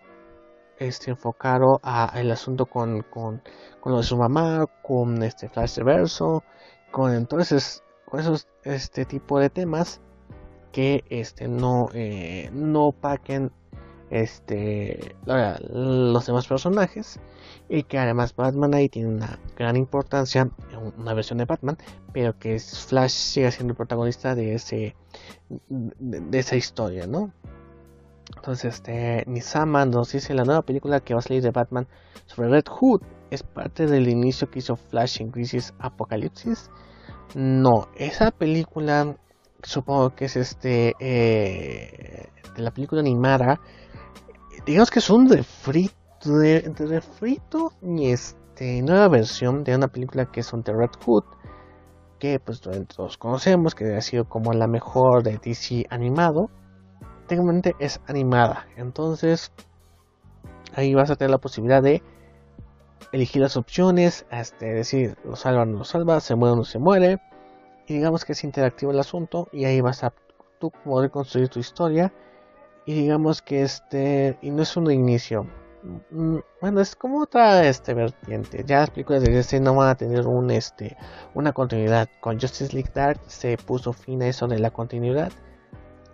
[0.80, 3.42] este, enfocado a el asunto con, con,
[3.80, 6.44] con, lo de su mamá, con este Flash Reverso,
[6.92, 10.02] con entonces con esos este tipo de temas
[10.72, 13.52] que este no eh, no opaquen
[14.10, 17.20] este los demás personajes
[17.68, 20.50] y que además Batman ahí tiene una gran importancia
[20.98, 21.78] una versión de Batman
[22.12, 24.96] pero que Flash siga siendo el protagonista de ese
[25.70, 27.32] de esa historia no
[28.36, 31.88] entonces, este, Nisama nos dice la nueva película que va a salir de Batman
[32.26, 33.02] sobre Red Hood
[33.32, 36.72] es parte del inicio que hizo Flash en Crisis Apocalipsis.
[37.36, 39.16] No, esa película
[39.62, 43.60] supongo que es este eh, de la película animada.
[44.66, 50.42] Digamos que es un refrito, de, refrito y este nueva versión de una película que
[50.42, 51.24] es de Red Hood
[52.20, 56.50] que pues todos conocemos que ha sido como la mejor de DC animado
[57.80, 58.68] es animada.
[58.78, 59.52] Entonces,
[60.74, 62.02] ahí vas a tener la posibilidad de
[63.12, 66.64] elegir las opciones, este, decir, lo salva o no lo salva, se muere o no
[66.64, 67.20] se muere.
[67.88, 70.14] Y digamos que es interactivo el asunto y ahí vas a
[70.60, 72.14] tú poder construir tu historia.
[72.86, 75.48] Y digamos que este, y no es un inicio.
[76.12, 78.64] Mm, bueno, es como otra este vertiente.
[78.66, 80.98] Ya las películas de no van a tener un este
[81.34, 82.10] una continuidad.
[82.22, 85.32] Con Justice League Dark se puso fin a eso de la continuidad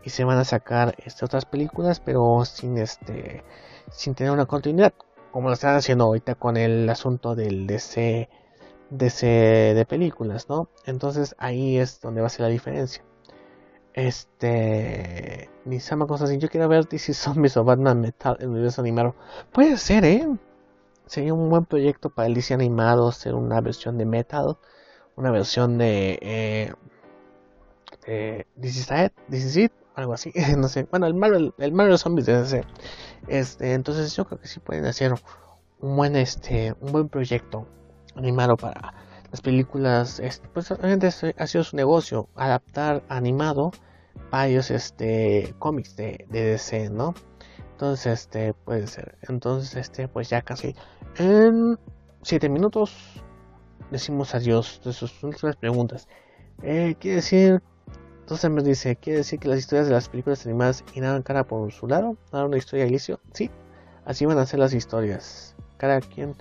[0.06, 3.44] y se van a sacar este, otras películas pero sin este
[3.92, 4.94] sin tener una continuidad
[5.32, 8.30] como lo están haciendo ahorita con el asunto del DC
[8.90, 13.04] de películas no entonces ahí es donde va a ser la diferencia
[13.94, 19.16] este Nisama así yo quiero ver DC Zombies o Batman Metal en universo animado
[19.52, 20.28] puede ser eh
[21.08, 24.58] sería un buen proyecto para el DC animado ser una versión de Metal
[25.16, 26.74] una versión de eh,
[28.06, 30.88] de DC algo así, no sé.
[30.90, 32.66] Bueno, el Marvel, el Marvel Zombies debe ser.
[33.28, 35.14] Este, entonces yo creo que sí pueden hacer
[35.80, 37.68] un buen este, un buen proyecto
[38.16, 38.94] animado para
[39.32, 40.20] las películas.
[40.20, 43.72] Este, pues realmente ha sido su negocio adaptar animado
[44.32, 47.14] varios este cómics de, de DC, ¿no?
[47.72, 49.18] Entonces, este puede ser.
[49.24, 50.76] Entonces, este, pues ya casi
[51.18, 51.78] en
[52.22, 53.22] 7 minutos
[53.92, 56.08] decimos adiós de sus últimas preguntas.
[56.64, 57.62] Eh, quiere decir
[58.26, 61.72] entonces me dice, ¿quiere decir que las historias de las películas animadas irán cada por
[61.72, 62.18] su lado?
[62.32, 63.20] ¿Dar una historia inicio?
[63.34, 63.52] Sí,
[64.04, 65.56] así van a ser las historias.
[65.78, 66.34] Cada quien,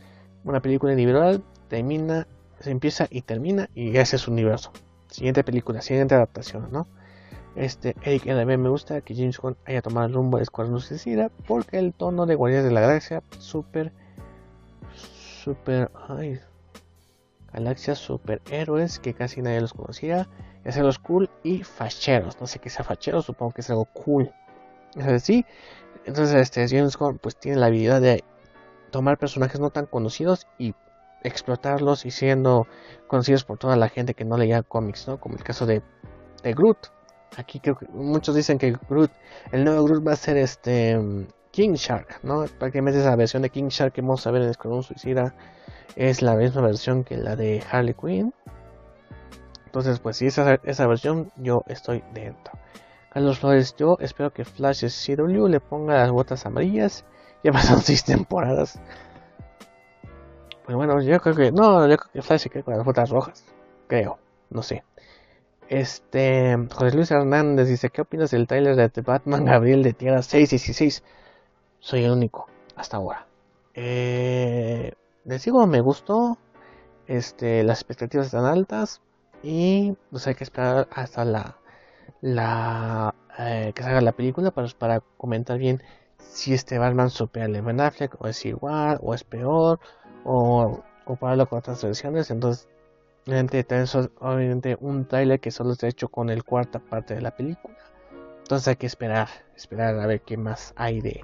[0.44, 2.26] una película individual, termina,
[2.60, 4.72] se empieza y termina y ese es su universo.
[5.10, 6.86] Siguiente película, siguiente adaptación, ¿no?
[7.54, 11.30] Este, Eric LB me gusta que James Gunn haya tomado el rumbo de Escuadrón Suicida
[11.46, 13.92] porque el tono de Guardianes de la Galaxia, súper,
[14.94, 16.40] súper, ay,
[17.52, 20.30] galaxias superhéroes que casi nadie los conocía
[20.64, 22.40] los cool y facheros.
[22.40, 24.32] No sé qué sea fachero, supongo que es algo cool.
[24.96, 25.44] Es así.
[26.04, 28.24] Entonces, este James Gunn pues tiene la habilidad de
[28.90, 30.74] tomar personajes no tan conocidos y
[31.22, 32.66] explotarlos y siendo
[33.06, 35.18] conocidos por toda la gente que no leía cómics, ¿no?
[35.18, 35.82] Como el caso de,
[36.42, 36.78] de Groot.
[37.36, 39.10] Aquí creo que muchos dicen que Groot,
[39.50, 40.96] el nuevo Groot va a ser este
[41.50, 42.44] King Shark, ¿no?
[42.58, 45.34] Prácticamente esa versión de King Shark que vamos a ver en Escuadrón Suicida
[45.96, 48.34] es la misma versión que la de Harley Quinn.
[49.74, 52.52] Entonces, pues si esa, esa versión, yo estoy dentro.
[53.12, 57.04] Carlos Flores, yo espero que Flash CW le ponga las botas amarillas.
[57.42, 58.78] Ya pasaron seis temporadas.
[60.64, 61.50] Pues bueno, yo creo que.
[61.50, 63.44] No, yo creo que Flash se quede con las botas rojas.
[63.88, 64.84] creo, no sé.
[65.68, 71.02] Este, José Luis Hernández dice, ¿qué opinas del trailer de Batman Gabriel de Tierra 616?
[71.80, 72.46] Soy el único,
[72.76, 73.26] hasta ahora.
[73.74, 74.92] Eh,
[75.24, 76.38] les digo, me gustó.
[77.08, 79.00] Este, las expectativas están altas.
[79.44, 81.58] Y pues hay que esperar hasta la,
[82.22, 85.82] la eh, que salga la película para, para comentar bien
[86.16, 89.80] si este Batman supera a Ben Affleck o es igual o es peor
[90.24, 92.30] o compararlo con otras versiones.
[92.30, 92.68] Entonces
[93.26, 97.76] obviamente, un trailer que solo está hecho con el cuarta parte de la película.
[98.38, 101.22] Entonces hay que esperar, esperar a ver qué más hay de,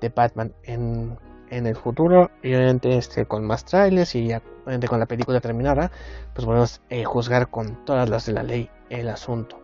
[0.00, 1.18] de Batman en,
[1.52, 2.30] en el futuro.
[2.42, 5.92] Y obviamente este, con más trailers y ya obviamente con la película terminada,
[6.34, 9.60] pues podemos eh, juzgar con todas las de la ley el asunto.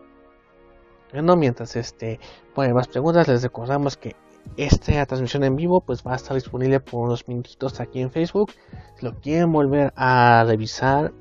[1.11, 2.19] Bueno, mientras este
[2.53, 4.15] ponen más preguntas, les recordamos que
[4.57, 8.51] esta transmisión en vivo pues va a estar disponible por unos minutitos aquí en Facebook.
[8.97, 11.11] Si lo quieren volver a revisar,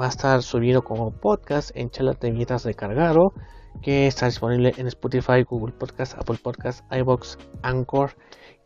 [0.00, 3.32] va a estar subido como podcast en Charlas de Vietas de Cargaro,
[3.82, 8.12] que está disponible en Spotify, Google Podcast, Apple Podcast, iBox, Anchor,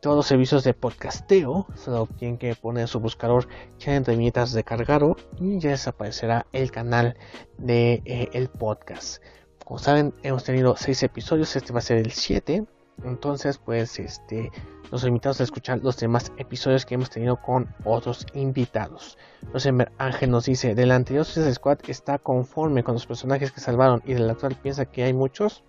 [0.02, 1.64] todos los servicios de podcasteo.
[1.76, 3.46] Solo tienen que poner su buscador
[3.78, 7.16] Charlas de Vietas de Cargaro y ya desaparecerá el canal
[7.56, 9.22] de eh, el podcast.
[9.64, 12.66] Como saben, hemos tenido 6 episodios, este va a ser el 7.
[13.04, 14.50] Entonces, pues, este,
[14.90, 19.16] los invitamos a escuchar los demás episodios que hemos tenido con otros invitados.
[19.52, 24.02] Rosenberg Ángel nos dice, del anterior Suicide Squad está conforme con los personajes que salvaron
[24.04, 25.62] y del actual piensa que hay muchos.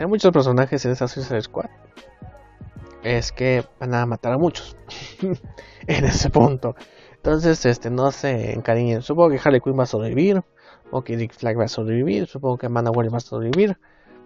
[0.00, 1.68] Hay muchos personajes en esa Suicide Squad,
[3.02, 4.76] es que van a matar a muchos
[5.86, 6.74] en ese punto.
[7.16, 9.02] Entonces, este, no se encariñen.
[9.02, 10.42] Supongo que Harley Quinn va a sobrevivir,
[10.90, 13.78] o que Dick Flag va a sobrevivir, supongo que Manowar va a sobrevivir.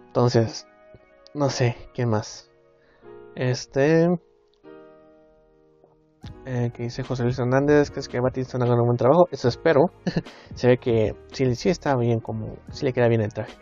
[0.06, 0.66] Entonces,
[1.34, 2.50] no sé, ¿quién más?
[3.34, 4.08] Este.
[6.46, 9.28] Eh, que dice José Luis Hernández, que es que Batista haga un buen trabajo.
[9.30, 9.90] Eso espero.
[10.54, 12.56] Se ve que sí, sí está bien, como.
[12.70, 13.54] Sí le queda bien el traje.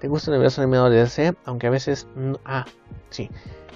[0.00, 1.34] ¿Te gusta el universo animado de DC?
[1.44, 2.08] Aunque a veces.
[2.44, 2.64] ah,
[3.10, 3.30] sí.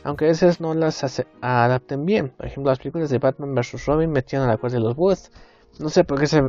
[0.05, 2.31] Aunque a veces no las adapten bien.
[2.31, 3.87] Por ejemplo, las películas de Batman vs.
[3.87, 5.31] Robin metían a la cuerda de los Woods.
[5.79, 6.43] No sé por qué se.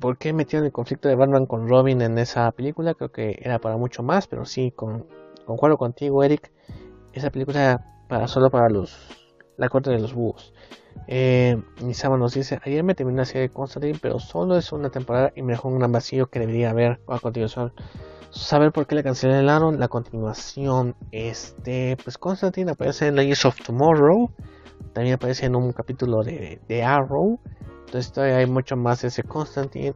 [0.00, 2.94] ¿Por qué metieron el conflicto de Batman con Robin en esa película?
[2.94, 5.06] Creo que era para mucho más, pero sí, con,
[5.44, 6.50] concuerdo contigo, Eric.
[7.12, 8.96] Esa película para solo para los
[9.58, 10.54] la corte de los búhos.
[11.06, 14.90] Eh, Nisama nos dice, ayer me terminé la serie de Constantine, pero solo es una
[14.90, 17.72] temporada y me dejó un gran vacío que debería haber a continuación.
[18.32, 20.96] Saber por qué le cancelaron la continuación.
[21.10, 24.30] Este, pues Constantine aparece en Legends of Tomorrow.
[24.94, 27.38] También aparece en un capítulo de, Arrow.
[27.84, 29.94] Entonces todavía hay mucho más de ese Constantine.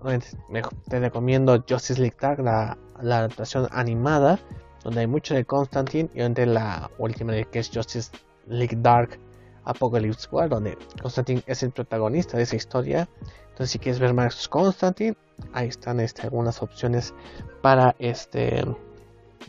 [0.86, 4.38] Te recomiendo Justice League Dark, la, adaptación animada
[4.84, 8.10] donde hay mucho de Constantine y donde la última que es Justice
[8.46, 9.18] League Dark
[9.64, 13.08] Apocalypse War, donde Constantine es el protagonista de esa historia.
[13.48, 15.16] Entonces, si quieres ver más Constantine,
[15.52, 17.14] ahí están este, algunas opciones
[17.62, 18.64] para este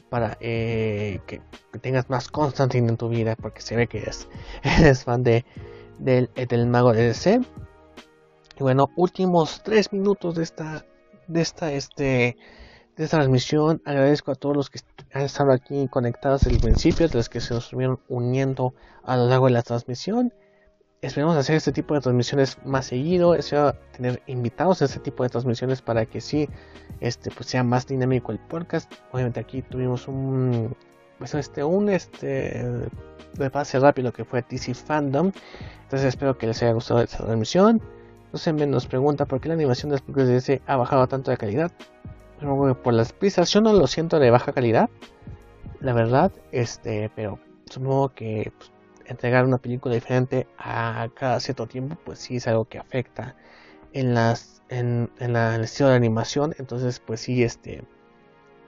[0.10, 1.42] para eh, que,
[1.82, 4.28] tengas más Constantine en tu vida, porque se ve que eres,
[5.04, 5.46] fan de,
[6.00, 7.42] del, del mago de DC.
[8.60, 10.86] Y bueno, últimos tres minutos de esta
[11.28, 12.38] de esta este
[12.96, 13.82] de esta transmisión.
[13.86, 14.80] Agradezco a todos los que
[15.14, 18.74] han estado aquí conectados desde el principio, de los que se nos estuvieron uniendo
[19.04, 20.34] a lo largo de la transmisión.
[21.02, 25.30] Esperemos hacer este tipo de transmisiones más seguido, espero tener invitados a este tipo de
[25.30, 26.50] transmisiones para que sí
[27.02, 28.92] este, pues sea más dinámico el podcast.
[29.12, 30.76] Obviamente aquí tuvimos un
[31.20, 32.64] pues este un este
[33.34, 35.32] de pase rápido que fue TC Fandom.
[35.84, 37.82] Entonces espero que les haya gustado esta transmisión.
[38.54, 41.32] Me nos pregunta por qué la animación de las películas de DC ha bajado tanto
[41.32, 41.72] de calidad
[42.84, 44.90] por las pistas yo no lo siento de baja calidad
[45.80, 47.40] la verdad este pero
[47.70, 48.72] supongo que pues,
[49.08, 53.36] entregar una película diferente a cada cierto tiempo pues sí es algo que afecta
[53.94, 57.84] en las en, en, la, el estilo de animación entonces pues sí este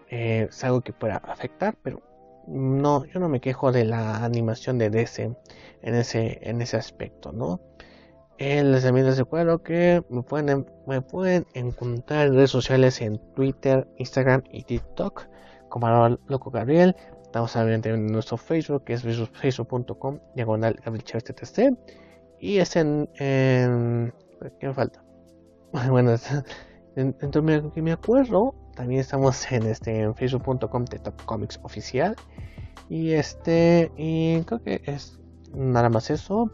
[0.09, 2.01] eh, es algo que pueda afectar pero
[2.47, 5.35] no yo no me quejo de la animación de DC
[5.81, 7.59] en ese en ese aspecto no
[8.39, 13.87] les también les recuerdo que me pueden, me pueden encontrar en redes sociales en Twitter,
[13.97, 15.27] Instagram y TikTok
[15.67, 16.95] como loco Gabriel.
[17.29, 20.79] Estamos obviamente en nuestro Facebook que es facebook.com diagonal
[22.39, 24.11] y es en, en
[24.59, 25.03] ¿qué me falta?
[25.91, 26.15] bueno,
[26.95, 32.15] entonces que me acuerdo también estamos en este en facebook.com de Top Comics oficial
[32.89, 35.19] y este y creo que es
[35.53, 36.51] nada más eso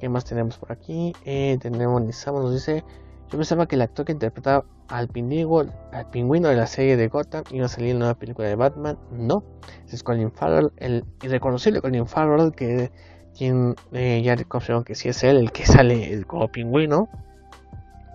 [0.00, 1.12] ¿Qué más tenemos por aquí?
[1.24, 2.84] Eh, tenemos nos dice:
[3.30, 7.08] Yo pensaba que el actor que interpretaba al pingüino, al pingüino de la serie de
[7.08, 8.98] Gotham iba a salir en nueva película de Batman.
[9.10, 9.44] No,
[9.90, 12.90] es Colin Farrell, el irreconocible Colin Farrell, que
[13.36, 17.08] quien eh, ya confirmó que sí es él el que sale como pingüino.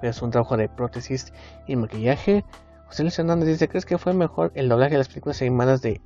[0.02, 1.34] pero es un trabajo de prótesis
[1.68, 2.46] y maquillaje.
[2.88, 6.02] José Luis Hernández dice, ¿crees que fue mejor el doblaje de las películas animadas de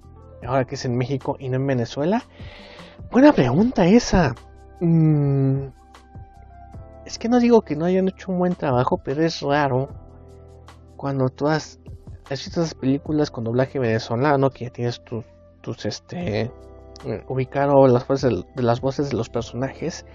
[0.46, 2.24] ahora que es en México y no en Venezuela?
[3.12, 4.36] Buena pregunta esa.
[4.80, 5.68] Mm,
[7.06, 10.03] es que no digo que no hayan hecho un buen trabajo, pero es raro
[11.04, 11.82] cuando tú has,
[12.30, 15.26] esas películas con doblaje venezolano, que ya tienes tus,
[15.60, 16.50] tus este,
[17.28, 20.06] ubicado las voces de las voces de los personajes,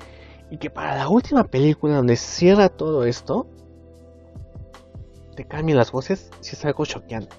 [0.50, 3.46] y que para la última película donde cierra todo esto,
[5.36, 7.36] te cambien las voces, si es algo choqueante.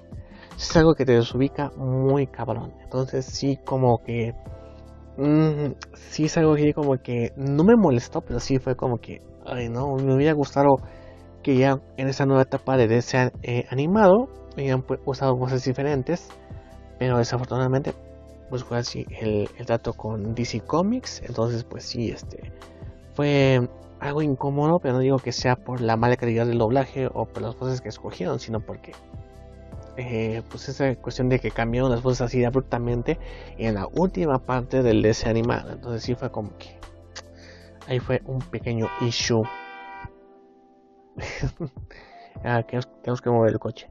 [0.56, 2.76] Si es algo que te desubica muy cabrón.
[2.84, 4.36] Entonces sí como que...
[5.18, 9.24] Mm, sí es algo que como que no me molestó, pero sí fue como que...
[9.44, 10.78] Ay no, me hubiera gustado
[11.44, 16.30] que ya en esa nueva etapa de DC eh, animado hayan pues, usado voces diferentes.
[16.98, 17.94] Pero desafortunadamente
[18.50, 21.22] pues fue así el, el trato con DC Comics.
[21.26, 22.52] Entonces pues sí, este...
[23.14, 23.68] Fue
[24.00, 27.42] algo incómodo, pero no digo que sea por la mala calidad del doblaje o por
[27.42, 28.94] las voces que escogieron, sino porque
[29.98, 33.20] eh, pues esa cuestión de que cambiaron las voces así abruptamente
[33.58, 35.72] en la última parte del DS animado.
[35.74, 36.80] Entonces sí fue como que
[37.88, 39.44] ahí fue un pequeño issue.
[42.44, 43.90] ah, tenemos, que mover el coche.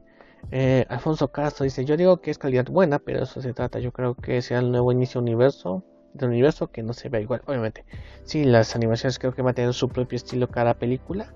[0.51, 3.91] Eh, Alfonso Castro dice, yo digo que es calidad buena, pero eso se trata, yo
[3.91, 7.85] creo que sea el nuevo inicio universo del universo que no se vea igual, obviamente.
[8.23, 11.33] Sí, las animaciones creo que van a tener su propio estilo cada película.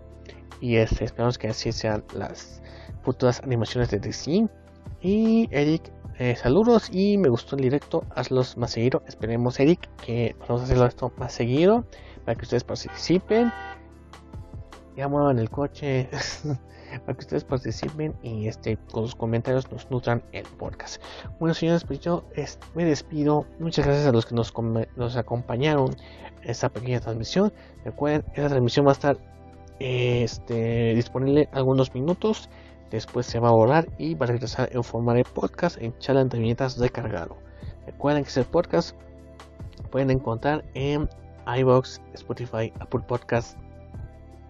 [0.61, 2.61] Y este, esperamos que así sean las
[3.01, 4.47] futuras animaciones de DC.
[5.01, 9.03] Y Eric, eh, saludos y me gustó el directo, hazlos más seguido.
[9.07, 11.85] Esperemos, Eric, que vamos a hacerlo esto más seguido
[12.23, 13.51] para que ustedes participen.
[14.95, 16.09] Ya muevan el coche.
[17.01, 21.01] para que ustedes participen y este, con sus comentarios nos nutran el podcast.
[21.39, 22.23] Bueno, señores, pues yo
[22.75, 23.45] me despido.
[23.59, 24.53] Muchas gracias a los que nos,
[24.95, 25.95] nos acompañaron
[26.41, 27.51] en esta pequeña transmisión.
[27.83, 29.17] Recuerden, esta transmisión va a estar
[29.79, 32.49] este, disponible algunos minutos.
[32.91, 36.21] Después se va a borrar y va a regresar en forma de podcast en Chala
[36.21, 37.37] entre viñetas recargado.
[37.87, 38.95] Recuerden que ese podcast
[39.91, 41.09] pueden encontrar en
[41.57, 43.57] iBox, Spotify, Apple Podcast,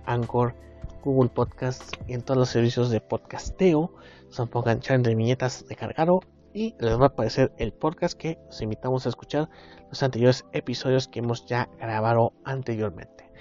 [0.06, 0.56] Anchor
[1.04, 3.94] Google Podcasts y en todos los servicios de podcasteo.
[4.30, 6.22] Son pongan de viñetas de cargado
[6.54, 9.50] y les va a aparecer el podcast que os invitamos a escuchar
[9.90, 13.32] los anteriores episodios que hemos ya grabado anteriormente.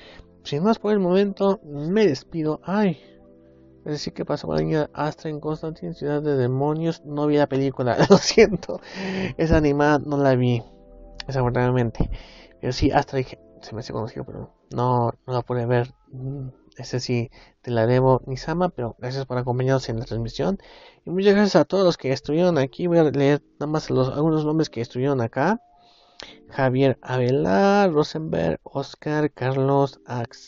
[0.44, 2.60] Sin más por el momento, me despido.
[2.64, 3.00] Ay,
[3.84, 7.04] es decir, que pasó con la niña Astra en Constantine, Ciudad de Demonios.
[7.04, 8.80] No vi la película, lo siento.
[9.36, 10.62] Esa animada no la vi,
[11.26, 12.10] desafortunadamente.
[12.60, 15.92] Pero sí, Astra se me hace conocido, pero no, no la pude ver.
[16.82, 17.30] Ese sí
[17.62, 20.58] te la debo, Nisama, pero gracias por acompañarnos en la transmisión.
[21.04, 22.88] Y muchas gracias a todos los que estuvieron aquí.
[22.88, 25.60] Voy a leer nada más algunos nombres que estuvieron acá.
[26.50, 30.00] Javier Avelar, Rosenberg, Oscar, Carlos,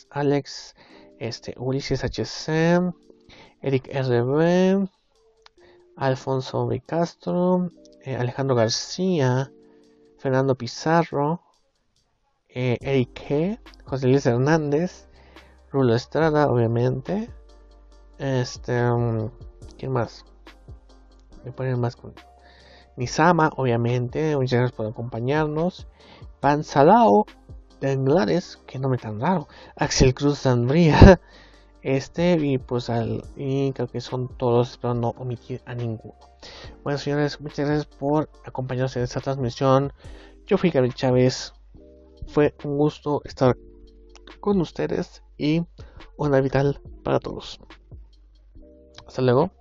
[0.09, 0.75] Alex,
[1.19, 2.93] este, Ulises HC,
[3.61, 4.89] Eric RB,
[5.95, 6.81] Alfonso B.
[6.81, 7.71] Castro,
[8.03, 9.51] eh, Alejandro García,
[10.17, 11.41] Fernando Pizarro,
[12.49, 15.07] eh, Eric G, José Luis Hernández,
[15.75, 17.29] Rulo Estrada, obviamente.
[18.17, 18.89] Este.
[18.89, 19.29] Um,
[19.77, 20.23] ¿Quién más?
[21.43, 22.13] Me ponen más con.
[22.95, 24.37] Nisama, obviamente.
[24.37, 25.85] Muchas gracias por acompañarnos.
[26.39, 27.25] Panzalao.
[27.79, 29.49] Tenglares, que nombre tan raro.
[29.75, 31.19] Axel Cruz Zambría.
[31.81, 33.23] Este, y pues al.
[33.35, 34.71] Y creo que son todos.
[34.71, 36.15] Espero no omitir a ninguno.
[36.83, 39.93] Bueno, señores, muchas gracias por acompañarnos en esta transmisión.
[40.47, 41.53] Yo fui Gabriel Chávez.
[42.27, 43.55] Fue un gusto estar
[44.39, 45.63] con ustedes y
[46.17, 47.59] una vital para todos.
[49.07, 49.51] Hasta luego.